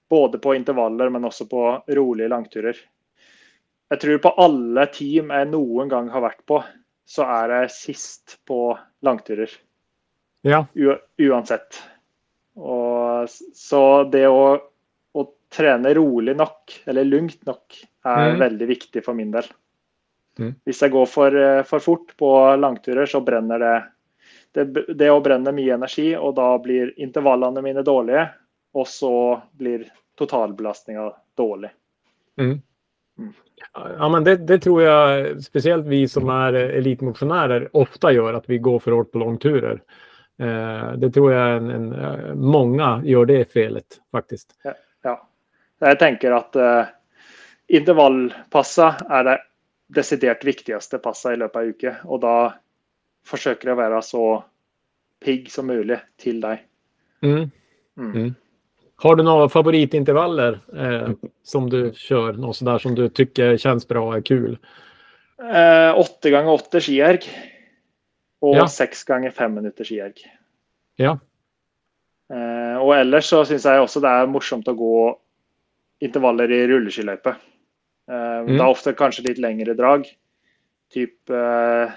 [0.08, 2.76] Både på intervaller men också på roliga långturer.
[3.88, 6.64] Jag tror på alla team jag någon gång har varit på
[7.10, 9.50] så är jag sist på långturer.
[10.40, 10.66] Ja.
[11.18, 11.82] Oavsett.
[12.54, 14.60] Och så det att,
[15.56, 16.48] träna roligt nog
[16.84, 17.56] eller lugnt nog
[18.02, 18.38] är mm.
[18.38, 19.44] väldigt viktigt för min del.
[20.38, 20.54] Mm.
[20.80, 23.84] Jag går för, för fort på långturer så bränner det
[24.52, 28.28] det, det å brenne mye energi, och då blir intervallene mine dåliga
[28.72, 31.70] och så blir totalbelastningen dålig.
[32.36, 32.60] Mm.
[33.72, 38.58] Ja, men det, det, tror jag speciellt vi som är elitmotionärer ofta gör, att vi
[38.58, 39.82] går för hårt på långturer.
[40.38, 44.54] Eh, det tror jag en, en, eh, många gör det felet faktiskt.
[44.64, 44.74] Ja.
[45.80, 46.88] Jeg tenker at uh,
[47.72, 49.36] intervallpassa er det
[49.96, 51.92] desidert viktigste passa i løpet av en uke.
[52.04, 52.34] Og da
[53.26, 54.24] forsøker jeg å være så
[55.24, 56.60] pigg som mulig til deg.
[57.24, 57.50] Mm.
[57.96, 58.12] Mm.
[58.12, 58.30] Mm.
[59.02, 61.10] Har du några favoritintervaller eh,
[61.42, 62.32] som du kör?
[62.32, 64.58] Något sådär som du tycker känns bra, är kul?
[65.54, 67.20] Eh, åtte ganger åtte skierg.
[68.42, 68.66] Og Ja.
[68.68, 70.14] seks ganger fem minutter skierg.
[70.96, 71.18] Ja.
[72.32, 75.16] Eh, og ellers så syns jeg også det er morsomt å gå
[76.00, 77.34] intervaller i rulleskiløype.
[78.10, 80.06] Eh, Det er ofte kanskje litt lengre drag.
[80.92, 81.90] Typ eh,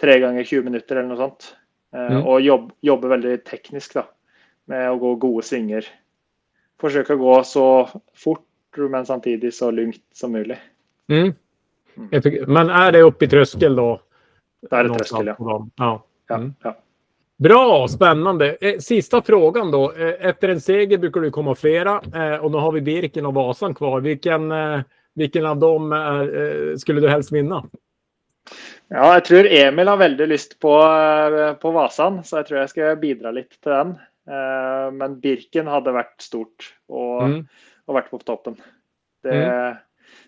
[0.00, 1.54] tre ganger 20 minutter eller noe sånt.
[1.94, 2.26] Eh, Mm.
[2.26, 4.04] Og jobb, jobbe veldig teknisk da,
[4.70, 5.86] med å gå gode svinger.
[6.80, 7.66] Forsøke å gå så
[8.16, 8.46] fort,
[8.78, 10.58] men samtidig så lugnt som mulig.
[11.10, 11.32] Mm.
[12.10, 14.00] Jag tycker- Men är det uppe i tröskel då?
[14.70, 15.66] Det är det tröskel, ja.
[15.76, 16.02] ja.
[16.30, 16.54] Mm.
[16.62, 16.76] ja.
[17.36, 18.56] Bra, spännande.
[18.60, 19.92] Eh, Sista frågan då.
[19.92, 23.34] Eh, Efter en seger brukar det komma flera eh, och nu har vi Birken och
[23.34, 24.00] Vasan kvar.
[24.00, 24.52] Vilken,
[25.14, 27.64] vilken av dem är, skulle du helst vinna?
[28.88, 30.72] Ja, jeg tror Emil har veldig lyst på,
[31.62, 33.92] på Vasan, så jeg tror jeg skal bidra litt til den.
[34.28, 37.48] Eh, Men Birken hadde vært stort og, Mm.
[37.88, 38.56] og vært på toppen.
[39.22, 39.36] Det,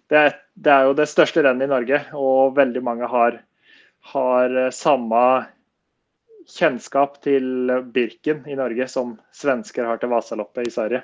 [0.08, 3.40] det, er, det er jo det største rennet i Norge, og veldig mange har,
[4.12, 5.46] har eh, samme
[6.48, 11.02] kjennskap til Birken i Norge som svensker har til Vasaloppet i Sverige.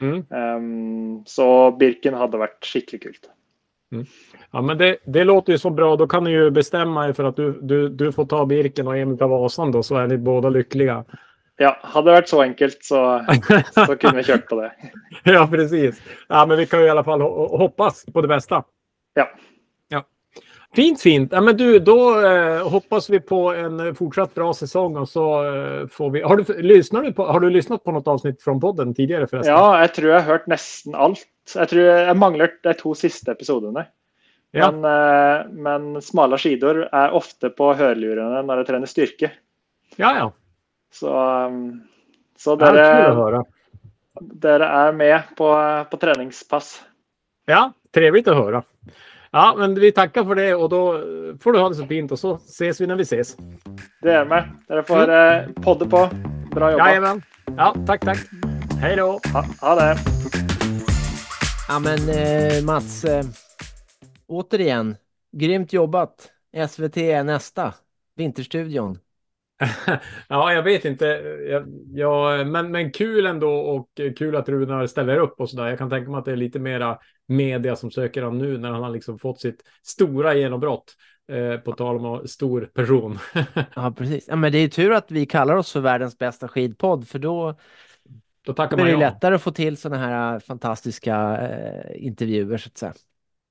[0.00, 0.24] Mm.
[0.30, 3.28] Um, så Birken hadde vært skikkelig kult.
[4.52, 5.96] Ja, men det, det låter ju så bra.
[5.96, 8.96] Då kan ni ju bestämma er för att du, du, du får ta Birken och
[8.96, 11.04] Emil tar Vasan då, så är ni båda lyckliga.
[11.58, 12.98] Ja, hadde det vært så enkelt, så,
[13.74, 14.68] så kunne vi kjørt på det.
[15.26, 15.98] ja, precis.
[16.28, 18.60] Ja, men vi kan ju i alla fall ho- hoppas på det bästa.
[19.18, 19.24] Ja.
[19.90, 20.04] ja.
[20.76, 21.32] Fint, fint.
[21.32, 25.86] Ja, men du, då eh, hoppas vi på en fortsatt bra säsong och så eh,
[25.90, 26.22] får vi...
[26.22, 29.54] Har du, lyssnar du på, har du lyssnat på något avsnitt från podden tidigare förresten?
[29.54, 31.26] Ja, jeg tror jeg har hørt nesten alt.
[31.54, 33.88] Jeg tror jeg mangler de to siste episodene.
[34.54, 34.70] Ja.
[34.70, 39.32] Men, eh, men smale skidor er ofte på hørlurene når jeg trener styrke.
[39.98, 40.14] ja.
[40.22, 40.28] ja.
[40.92, 41.88] Så, um,
[42.38, 43.44] så dere, höra.
[44.20, 45.50] dere er med på,
[45.90, 46.82] på treningspass.
[47.46, 48.62] Ja, trevligt att höra.
[49.30, 50.92] Ja, men vi tackar för det och då
[51.40, 53.36] får du ha det så fint och så ses vi när vi ses.
[54.02, 54.44] Det er med.
[54.68, 56.08] Dere får eh, podde på.
[56.54, 56.88] Bra jobba.
[56.88, 57.22] Jajamän.
[57.56, 58.18] Ja, tack, tack.
[58.80, 59.20] Hej då.
[59.32, 59.96] Ha, ha det.
[61.68, 63.24] Ja, men eh, Mats, eh,
[64.26, 64.96] återigen,
[65.32, 66.30] grymt jobbat.
[66.68, 67.74] SVT är nästa.
[68.16, 68.98] Vinterstudion.
[70.28, 71.06] Ja, jag vet inte.
[71.48, 73.88] Jag, jag, men, men kul ändå och
[74.18, 75.66] kul att Runar ställer upp och sådär.
[75.66, 78.70] Jag kan tänka mig att det är lite mera media som söker han nu när
[78.70, 80.94] han har liksom fått sitt stora genombrott.
[81.32, 83.18] Eh, på tal om stor person.
[83.74, 84.28] Ja, precis.
[84.28, 87.54] Ja, men det är tur att vi kallar oss för världens bästa skidpodd, för då
[88.42, 88.98] Då tackar blir man det ja.
[88.98, 92.94] lättare att få till sådana här äh, fantastiska eh, intervjuer, så att säga.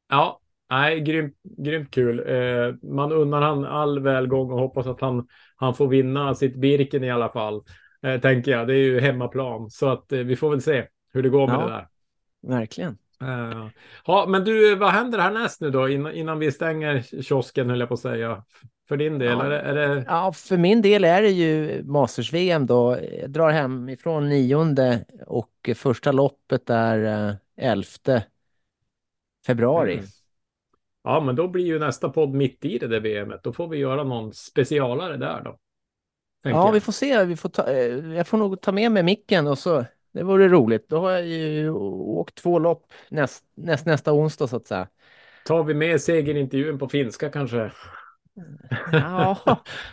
[0.10, 2.20] Ja, nej, grymt, grymt kul.
[2.28, 7.04] Eh, man unnar han all välgång och hoppas att han, han får vinna sitt Birken
[7.04, 7.62] i alla fall.
[8.04, 8.68] Eh, tänker jag.
[8.68, 9.70] Det är ju hemmaplan.
[9.70, 11.62] Så att eh, vi får väl se hur det går med Ja.
[11.66, 11.88] det där.
[12.58, 12.98] Verkligen.
[13.22, 13.68] Eh,
[14.06, 15.90] ja, men du, vad händer härnäst nu då?
[15.90, 18.44] Innan, innan vi stänger kiosken, höll jag på att säga.
[18.88, 19.46] För din del, Ja.
[19.46, 20.04] är, det, är det...
[20.08, 22.98] Ja, för min del är det ju Masters-VM då.
[23.22, 28.22] Jag drar hemifrån nionde och första loppet är eh, 11
[29.48, 29.94] februari.
[29.94, 30.06] Mm.
[31.08, 33.44] Ja, men då blir ju nästa podd mitt i det där VMet.
[33.44, 35.58] Då får vi göra någon specialare där då.
[36.42, 36.72] Ja, jag.
[36.72, 37.26] vi får se.
[37.26, 39.86] Vi får ta, eh, jag får nog ta med mig micken och så.
[40.12, 40.90] Det vore roligt.
[40.90, 44.88] Då har jag ju åkt två lopp näst, näst, nästa onsdag så att säga.
[45.46, 47.72] Tar vi med segerintervjun på finska kanske?
[48.92, 49.38] Ja,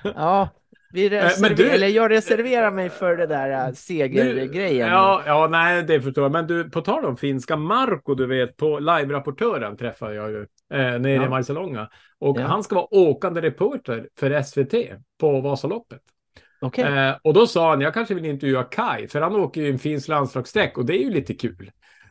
[0.02, 0.48] ja.
[0.94, 4.88] Vi men reserver- du- eller jag reserverar mig för det där äh, segergrejen.
[4.88, 6.32] Ja, ja, nej, det förstår jag.
[6.32, 10.40] Men du, på tal om finska, Marco, du vet, på live-rapportören träffade jag ju
[10.74, 11.26] eh, nere Ja.
[11.26, 11.88] i Marcialonga.
[12.18, 12.44] Och Ja.
[12.44, 14.74] han ska vara åkande reporter för SVT
[15.20, 16.00] på Vasaloppet.
[16.60, 16.84] Okej.
[16.84, 19.78] Eh, och då sa han, jag kanske vill intervjua Kai, för han åker ju en
[19.78, 21.70] finsk landslagssträck och det är ju lite kul.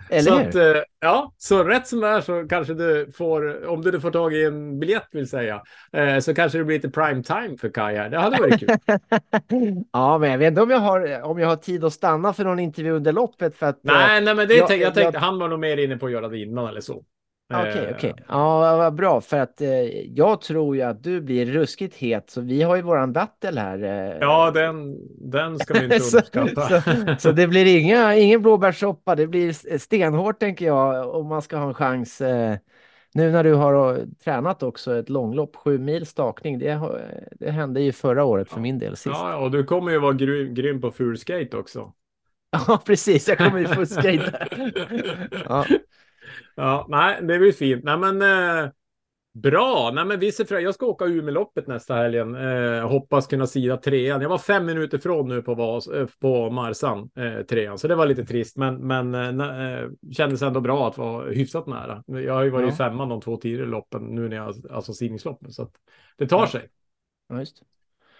[0.09, 3.81] Eller så att, eh, ja, så rätt som det är så kanske du får, om
[3.81, 5.61] du får tag i en biljett vill säga,
[5.93, 8.09] eh, så kanske det blir lite prime time för här.
[8.09, 8.69] Det hade varit kul.
[9.93, 12.43] Ja, men jag vet inte om jag har, om jag har tid att stanna för
[12.43, 13.75] någon intervju under loppet för att...
[13.75, 15.97] eh, nej, nej, men det jag- tänk, jag jag- tänkte, han var nog mer inne
[15.97, 17.03] på att göra det innan eller så.
[17.53, 18.13] Okej, Eh, okej.
[18.27, 19.21] Ja, vad bra.
[19.21, 19.69] För att eh,
[20.17, 22.29] jag tror ju att du blir ruskigt het.
[22.29, 23.83] Så vi har ju våran battle här.
[23.83, 24.97] Eh, Ja, den,
[25.31, 26.69] den ska vi inte så, underskatta.
[26.69, 26.81] så,
[27.17, 29.15] så det blir inga, ingen blåbärssoppa.
[29.15, 32.57] Det blir stenhårt tänker jag om man ska ha en chans eh,
[33.13, 37.01] Nu när du har eh, tränat också ett långlopp, sju mil stakning, det, har-
[37.39, 39.09] det hände ju förra året för min del sist.
[39.09, 41.93] Ja, och du kommer ju vara grym, grym på fullskate också.
[42.51, 43.27] Ja, precis.
[43.27, 44.47] Jag kommer ju få skate.
[45.45, 45.65] ja,
[46.55, 47.83] Ja, nej, det blir fint.
[47.83, 48.69] Nej, men eh,
[49.33, 49.91] bra.
[49.93, 50.61] Nej, men vi ser fram.
[50.63, 52.35] Jag ska åka Umeåloppet nästa helgen.
[52.35, 54.21] Eh, hoppas kunna sida trean.
[54.21, 57.95] Jag var fem minuter från nu på, Vas, eh, på Marsan, eh, trean, så det
[57.95, 62.03] var lite trist, men, men eh, eh, kändes ändå bra att vara hyfsat nära.
[62.07, 62.73] Jag har ju varit Ja.
[62.73, 65.71] i femman de två tidigare loppen nu när jag alltså simningsloppen, så att
[66.17, 66.47] det tar Ja.
[66.47, 66.69] sig.
[67.29, 67.61] ja, just.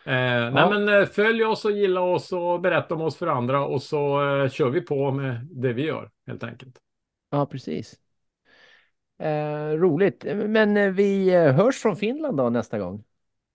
[0.06, 3.66] Eh, Nej, men eh, följ oss och gilla oss och berätta om oss för andra
[3.66, 4.20] och så
[4.52, 6.76] kör vi på med det vi gör helt enkelt.
[7.32, 7.96] Ja, precis.
[9.24, 10.26] Eh, roligt.
[10.36, 13.04] Men eh, vi eh, hörs från Finland då nästa gång.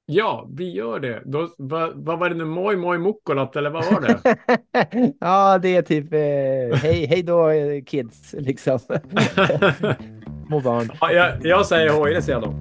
[0.07, 1.23] Ja, vi gör det.
[1.25, 2.45] Då, vad, vad var det nu?
[2.45, 4.37] Moi moi mukkolat eller vad var det?
[5.21, 8.79] ja, det är typ eh, hej, hej då eh, kids, liksom.
[10.47, 10.91] Små barn.
[11.01, 12.55] ja, jag, jag säger hoj, det säger jag då.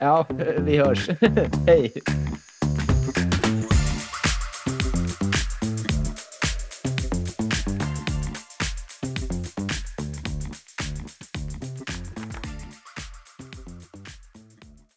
[0.00, 0.26] Ja,
[0.58, 1.08] vi hörs.
[1.66, 1.92] hej.